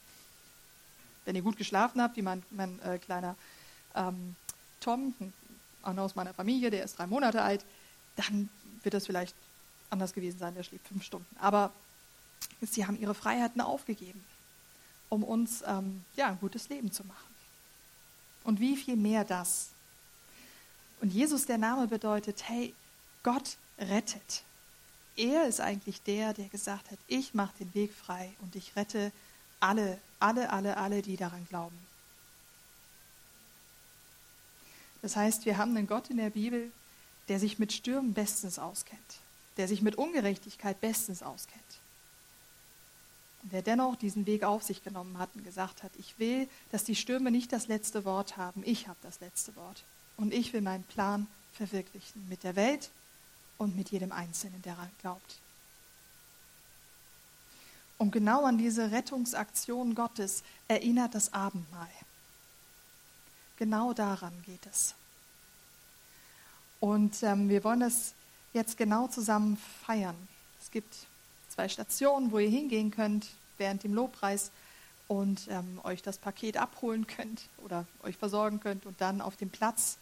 Wenn 1.25 1.35
ihr 1.35 1.43
gut 1.43 1.57
geschlafen 1.57 2.01
habt, 2.01 2.17
wie 2.17 2.23
mein, 2.23 2.43
mein 2.51 2.81
äh, 2.83 2.99
kleiner 2.99 3.35
ähm, 3.97 4.37
Tom, 4.81 5.13
einer 5.83 6.03
aus 6.03 6.15
meiner 6.15 6.35
Familie, 6.35 6.71
der 6.71 6.85
ist 6.85 6.99
drei 6.99 7.09
Monate 7.09 7.43
alt, 7.43 7.65
dann 8.15 8.49
wird 8.85 8.95
das 8.95 9.07
vielleicht 9.07 9.35
anders 9.91 10.13
gewesen 10.13 10.39
sein, 10.39 10.55
der 10.55 10.63
schläft 10.63 10.87
fünf 10.87 11.03
Stunden. 11.03 11.37
Aber 11.41 11.73
sie 12.73 12.87
haben 12.87 12.99
ihre 12.99 13.15
Freiheiten 13.15 13.61
aufgegeben, 13.61 14.25
um 15.09 15.23
uns 15.23 15.63
ähm, 15.67 16.05
ja, 16.17 16.29
ein 16.29 16.39
gutes 16.41 16.69
Leben 16.69 16.93
zu 16.93 17.05
machen. 17.05 17.35
Und 18.45 18.61
wie 18.61 18.77
viel 18.77 18.97
mehr 18.97 19.25
das? 19.25 19.71
Und 21.01 21.13
Jesus, 21.13 21.47
der 21.47 21.59
Name 21.59 21.87
bedeutet, 21.87 22.49
hey, 22.49 22.75
Gott 23.23 23.57
rettet. 23.79 24.45
Er 25.17 25.47
ist 25.47 25.61
eigentlich 25.61 26.03
der, 26.03 26.35
der 26.35 26.49
gesagt 26.49 26.91
hat, 26.91 26.99
ich 27.09 27.35
mache 27.35 27.55
den 27.59 27.75
Weg 27.75 27.93
frei 27.93 28.33
und 28.41 28.57
ich 28.57 28.75
rette 28.77 29.13
alle, 29.61 29.99
alle, 30.19 30.51
alle, 30.51 30.77
alle, 30.77 31.03
die 31.03 31.17
daran 31.17 31.47
glauben. 31.49 31.79
Das 35.03 35.17
heißt, 35.17 35.45
wir 35.45 35.59
haben 35.59 35.77
einen 35.77 35.87
Gott 35.87 36.11
in 36.11 36.17
der 36.17 36.31
Bibel, 36.31 36.73
der 37.29 37.39
sich 37.39 37.59
mit 37.59 37.73
Stürmen 37.73 38.15
bestens 38.15 38.59
auskennt, 38.59 39.19
der 39.57 39.69
sich 39.69 39.83
mit 39.83 39.97
Ungerechtigkeit 39.97 40.81
bestens 40.81 41.23
auskennt. 41.23 41.63
Der 43.53 43.63
dennoch 43.63 43.97
diesen 43.97 44.27
Weg 44.27 44.43
auf 44.43 44.63
sich 44.63 44.83
genommen 44.83 45.19
hat 45.19 45.31
und 45.35 45.45
gesagt 45.45 45.83
hat, 45.83 45.93
ich 45.99 46.19
will, 46.19 46.49
dass 46.73 46.85
die 46.85 46.97
Stürme 46.97 47.31
nicht 47.31 47.53
das 47.53 47.69
letzte 47.69 48.05
Wort 48.05 48.37
haben, 48.37 48.63
ich 48.65 48.89
habe 48.89 48.99
das 49.03 49.21
letzte 49.21 49.55
Wort. 49.57 49.85
Und 50.17 50.33
ich 50.33 50.53
will 50.53 50.63
meinen 50.63 50.85
Plan 50.85 51.27
verwirklichen 51.53 52.27
mit 52.29 52.43
der 52.43 52.57
Welt 52.57 52.91
und 53.59 53.77
mit 53.77 53.91
jedem 53.91 54.13
Einzelnen, 54.13 54.63
der 54.63 54.75
daran 54.75 54.91
glaubt. 55.01 55.39
Und 57.99 58.11
genau 58.11 58.45
an 58.45 58.59
diese 58.59 58.91
Rettungsaktion 58.91 59.95
Gottes 59.95 60.43
erinnert 60.69 61.15
das 61.15 61.33
Abendmahl. 61.33 61.89
Genau 63.57 63.93
daran 63.93 64.33
geht 64.45 64.67
es. 64.67 64.95
Und 66.81 67.23
ähm, 67.23 67.49
wir 67.49 67.63
wollen 67.65 67.81
das 67.81 68.15
jetzt 68.53 68.77
genau 68.77 69.07
zusammen 69.07 69.57
feiern. 69.87 70.17
Es 70.61 70.71
gibt 70.71 71.07
zwei 71.55 71.69
Stationen, 71.69 72.33
wo 72.33 72.39
ihr 72.39 72.49
hingehen 72.49 72.91
könnt 72.91 73.29
während 73.59 73.85
dem 73.85 73.95
Lobpreis 73.95 74.51
und 75.07 75.47
ähm, 75.49 75.81
euch 75.85 76.03
das 76.03 76.19
Paket 76.19 76.57
abholen 76.57 77.07
könnt 77.07 77.43
oder 77.65 77.87
euch 78.03 78.17
versorgen 78.17 78.59
könnt 78.59 78.87
und 78.87 79.01
dann 79.01 79.21
auf 79.21 79.37
dem 79.37 79.51
Platz 79.51 79.99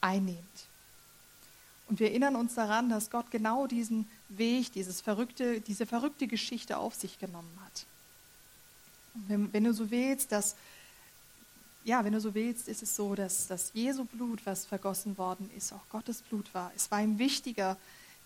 einnehmt. 0.00 0.66
Und 1.88 2.00
wir 2.00 2.08
erinnern 2.08 2.34
uns 2.34 2.54
daran, 2.54 2.88
dass 2.88 3.10
Gott 3.10 3.30
genau 3.30 3.66
diesen 3.66 4.08
Weg, 4.28 4.72
dieses 4.72 5.00
verrückte, 5.00 5.60
diese 5.60 5.86
verrückte 5.86 6.26
Geschichte 6.26 6.78
auf 6.78 6.94
sich 6.94 7.18
genommen 7.18 7.58
hat. 7.64 7.86
Wenn, 9.28 9.52
wenn, 9.52 9.64
du 9.64 9.72
so 9.72 9.90
willst, 9.90 10.32
dass, 10.32 10.56
ja, 11.84 12.04
wenn 12.04 12.12
du 12.12 12.20
so 12.20 12.34
willst, 12.34 12.68
ist 12.68 12.82
es 12.82 12.96
so, 12.96 13.14
dass 13.14 13.46
das 13.46 13.70
Jesu 13.72 14.04
Blut, 14.04 14.44
was 14.44 14.66
vergossen 14.66 15.16
worden 15.16 15.48
ist, 15.56 15.72
auch 15.72 15.88
Gottes 15.90 16.22
Blut 16.22 16.52
war. 16.52 16.72
Es 16.76 16.90
war 16.90 17.00
ihm 17.00 17.18
wichtiger, 17.18 17.76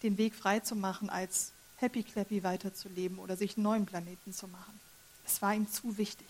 den 0.03 0.19
Weg 0.19 0.35
frei 0.35 0.61
zu 0.61 0.75
machen, 0.75 1.11
als 1.11 1.53
happy 1.83 2.03
clappy 2.03 2.43
weiterzuleben 2.43 3.19
oder 3.19 3.37
sich 3.37 3.57
einen 3.57 3.65
neuen 3.65 3.87
Planeten 3.87 4.33
zu 4.33 4.49
machen. 4.49 4.81
Es 5.27 5.43
war 5.43 5.55
ihm 5.55 5.71
zu 5.71 5.99
wichtig. 5.99 6.27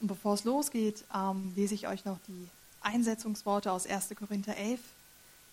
Und 0.00 0.08
bevor 0.08 0.34
es 0.34 0.44
losgeht, 0.44 1.04
ähm, 1.14 1.52
lese 1.56 1.74
ich 1.74 1.88
euch 1.88 2.04
noch 2.04 2.18
die 2.28 2.48
Einsetzungsworte 2.82 3.72
aus 3.72 3.86
1. 3.86 4.10
Korinther 4.16 4.56
11. 4.56 4.80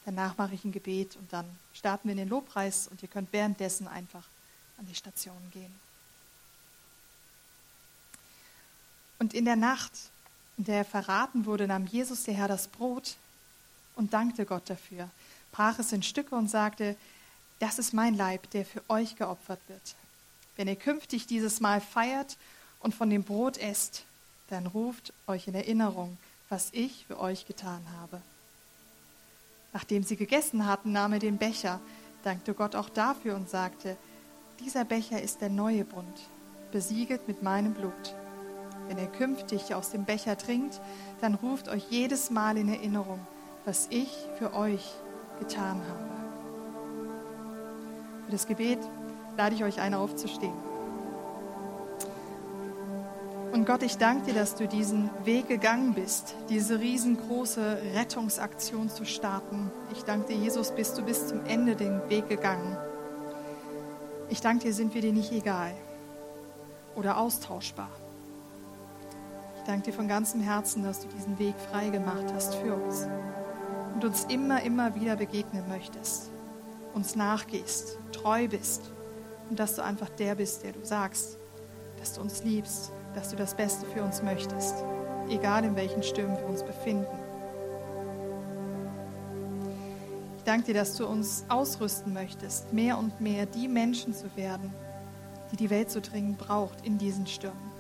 Danach 0.06 0.38
mache 0.38 0.54
ich 0.54 0.66
ein 0.66 0.72
Gebet 0.72 1.16
und 1.16 1.32
dann 1.32 1.46
starten 1.74 2.08
wir 2.08 2.12
in 2.12 2.18
den 2.18 2.30
Lobpreis 2.30 2.88
und 2.88 3.02
ihr 3.02 3.10
könnt 3.10 3.32
währenddessen 3.32 3.88
einfach 3.88 4.28
an 4.78 4.86
die 4.86 4.96
Station 4.96 5.42
gehen. 5.52 5.74
Und 9.18 9.34
in 9.34 9.46
der 9.46 9.56
Nacht, 9.56 9.92
in 10.58 10.66
der 10.66 10.80
er 10.80 10.86
verraten 10.86 11.46
wurde, 11.46 11.68
nahm 11.68 11.86
Jesus 11.86 12.24
der 12.24 12.34
Herr 12.34 12.50
das 12.50 12.68
Brot 12.68 13.16
und 13.96 14.14
dankte 14.14 14.46
Gott 14.46 14.70
dafür, 14.70 15.10
brach 15.54 15.80
es 15.80 15.94
in 15.94 16.04
Stücke 16.04 16.36
und 16.36 16.50
sagte, 16.50 16.98
das 17.64 17.80
ist 17.80 17.94
mein 17.94 18.14
Leib, 18.14 18.50
der 18.50 18.66
für 18.66 18.82
euch 18.90 19.16
geopfert 19.16 19.62
wird. 19.70 19.96
Wenn 20.58 20.68
ihr 20.68 20.76
künftig 20.76 21.28
dieses 21.28 21.62
Mal 21.62 21.80
feiert 21.80 22.36
und 22.82 22.94
von 22.94 23.10
dem 23.10 23.24
Brot 23.24 23.58
esst, 23.58 24.04
dann 24.50 24.68
ruft 24.68 25.14
euch 25.28 25.48
in 25.48 25.56
Erinnerung, 25.56 26.18
was 26.50 26.68
ich 26.74 27.06
für 27.08 27.18
euch 27.22 27.48
getan 27.48 27.82
habe. 28.02 28.22
Nachdem 29.72 30.04
sie 30.04 30.18
gegessen 30.18 30.68
hatten, 30.68 30.92
nahm 30.92 31.14
er 31.14 31.20
den 31.20 31.38
Becher, 31.38 31.80
dankte 32.26 32.54
Gott 32.54 32.76
auch 32.76 32.90
dafür 32.90 33.34
und 33.34 33.50
sagte, 33.50 33.96
dieser 34.60 34.84
Becher 34.84 35.22
ist 35.22 35.40
der 35.40 35.50
neue 35.50 35.86
Bund, 35.86 36.20
besiegelt 36.74 37.30
mit 37.30 37.44
meinem 37.44 37.74
Blut. 37.74 38.14
Wenn 38.90 38.98
ihr 38.98 39.08
künftig 39.08 39.74
aus 39.74 39.90
dem 39.92 40.04
Becher 40.04 40.38
trinkt, 40.38 40.82
dann 41.22 41.36
ruft 41.36 41.70
euch 41.70 41.86
jedes 41.90 42.30
Mal 42.30 42.58
in 42.58 42.68
Erinnerung, 42.68 43.26
was 43.64 43.88
ich 43.90 44.12
für 44.38 44.54
euch 44.54 44.92
getan 45.40 45.82
habe. 45.88 46.13
Das 48.34 48.48
Gebet 48.48 48.80
lade 49.38 49.54
ich 49.54 49.64
euch 49.64 49.80
ein, 49.80 49.94
aufzustehen. 49.94 50.56
Und 53.52 53.68
Gott, 53.68 53.84
ich 53.84 54.00
danke 54.00 54.26
dir, 54.26 54.34
dass 54.34 54.56
du 54.56 54.68
diesen 54.68 55.12
Weg 55.24 55.48
gegangen 55.48 55.94
bist, 55.94 56.34
diese 56.50 56.80
riesengroße 56.80 57.78
Rettungsaktion 57.94 58.90
zu 58.90 59.06
starten. 59.06 59.70
Ich 59.92 60.02
danke 60.02 60.34
dir, 60.34 60.38
Jesus, 60.38 60.72
bist 60.72 60.98
du 60.98 61.04
bis 61.04 61.28
zum 61.28 61.46
Ende 61.46 61.76
den 61.76 62.10
Weg 62.10 62.28
gegangen. 62.28 62.76
Ich 64.30 64.42
danke 64.42 64.64
dir, 64.64 64.74
sind 64.74 64.96
wir 64.96 65.02
dir 65.02 65.14
nicht 65.14 65.32
egal 65.32 65.76
oder 66.96 67.18
austauschbar. 67.18 67.92
Ich 69.58 69.64
danke 69.68 69.92
dir 69.92 69.94
von 69.94 70.08
ganzem 70.08 70.42
Herzen, 70.42 70.84
dass 70.84 71.02
du 71.02 71.08
diesen 71.10 71.38
Weg 71.38 71.54
frei 71.72 71.90
gemacht 71.90 72.34
hast 72.34 72.56
für 72.56 72.74
uns 72.74 73.08
und 73.94 74.04
uns 74.04 74.24
immer, 74.24 74.64
immer 74.64 74.96
wieder 74.96 75.18
begegnen 75.18 75.70
möchtest, 75.70 76.33
uns 76.94 77.16
nachgehst, 77.16 77.98
treu 78.12 78.48
bist 78.48 78.92
und 79.50 79.60
dass 79.60 79.76
du 79.76 79.84
einfach 79.84 80.10
der 80.10 80.36
bist, 80.36 80.64
der 80.64 80.74
du 80.74 80.84
sagst, 80.84 81.38
dass 82.00 82.14
du 82.14 82.22
uns 82.22 82.44
liebst, 82.44 82.92
dass 83.16 83.30
du 83.30 83.36
das 83.36 83.56
Beste 83.56 83.86
für 83.88 84.04
uns 84.04 84.22
möchtest, 84.22 84.84
egal 85.30 85.64
in 85.64 85.76
welchen 85.76 86.04
Stürmen 86.04 86.38
wir 86.38 86.46
uns 86.46 86.64
befinden. 86.64 87.06
Ich 90.38 90.44
danke 90.44 90.66
dir, 90.66 90.74
dass 90.74 90.96
du 90.96 91.08
uns 91.08 91.46
ausrüsten 91.48 92.14
möchtest, 92.14 92.74
mehr 92.74 92.98
und 92.98 93.22
mehr 93.22 93.46
die 93.46 93.68
Menschen 93.68 94.14
zu 94.14 94.26
werden, 94.36 94.74
die 95.52 95.56
die 95.56 95.70
Welt 95.70 95.90
so 95.90 96.02
dringend 96.02 96.38
braucht 96.38 96.86
in 96.86 96.98
diesen 96.98 97.28
Stürmen. 97.28 97.72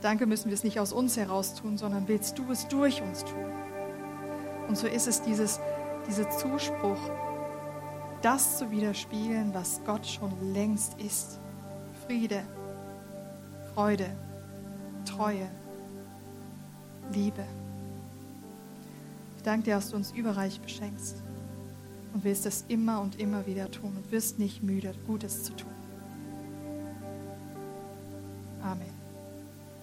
Danke 0.00 0.26
müssen 0.26 0.50
wir 0.50 0.54
es 0.54 0.62
nicht 0.62 0.78
aus 0.78 0.92
uns 0.92 1.16
heraus 1.16 1.54
tun, 1.54 1.78
sondern 1.78 2.06
willst 2.06 2.38
du 2.38 2.52
es 2.52 2.68
durch 2.68 3.02
uns 3.02 3.24
tun. 3.24 3.50
Und 4.68 4.78
so 4.78 4.86
ist 4.86 5.08
es 5.08 5.22
dieses, 5.22 5.58
dieser 6.06 6.28
Zuspruch, 6.30 6.98
das 8.24 8.56
zu 8.56 8.70
widerspiegeln, 8.70 9.52
was 9.52 9.82
Gott 9.84 10.06
schon 10.06 10.54
längst 10.54 10.98
ist. 10.98 11.38
Friede, 12.06 12.42
Freude, 13.74 14.06
Treue, 15.04 15.46
Liebe. 17.12 17.44
Ich 19.36 19.42
danke 19.42 19.64
dir, 19.64 19.74
dass 19.74 19.90
du 19.90 19.96
uns 19.96 20.10
überreich 20.12 20.58
beschenkst 20.58 21.22
und 22.14 22.24
willst 22.24 22.46
es 22.46 22.64
immer 22.68 23.02
und 23.02 23.20
immer 23.20 23.46
wieder 23.46 23.70
tun 23.70 23.92
und 23.94 24.10
wirst 24.10 24.38
nicht 24.38 24.62
müde, 24.62 24.94
Gutes 25.06 25.44
zu 25.44 25.54
tun. 25.54 25.72
Amen. 28.62 28.93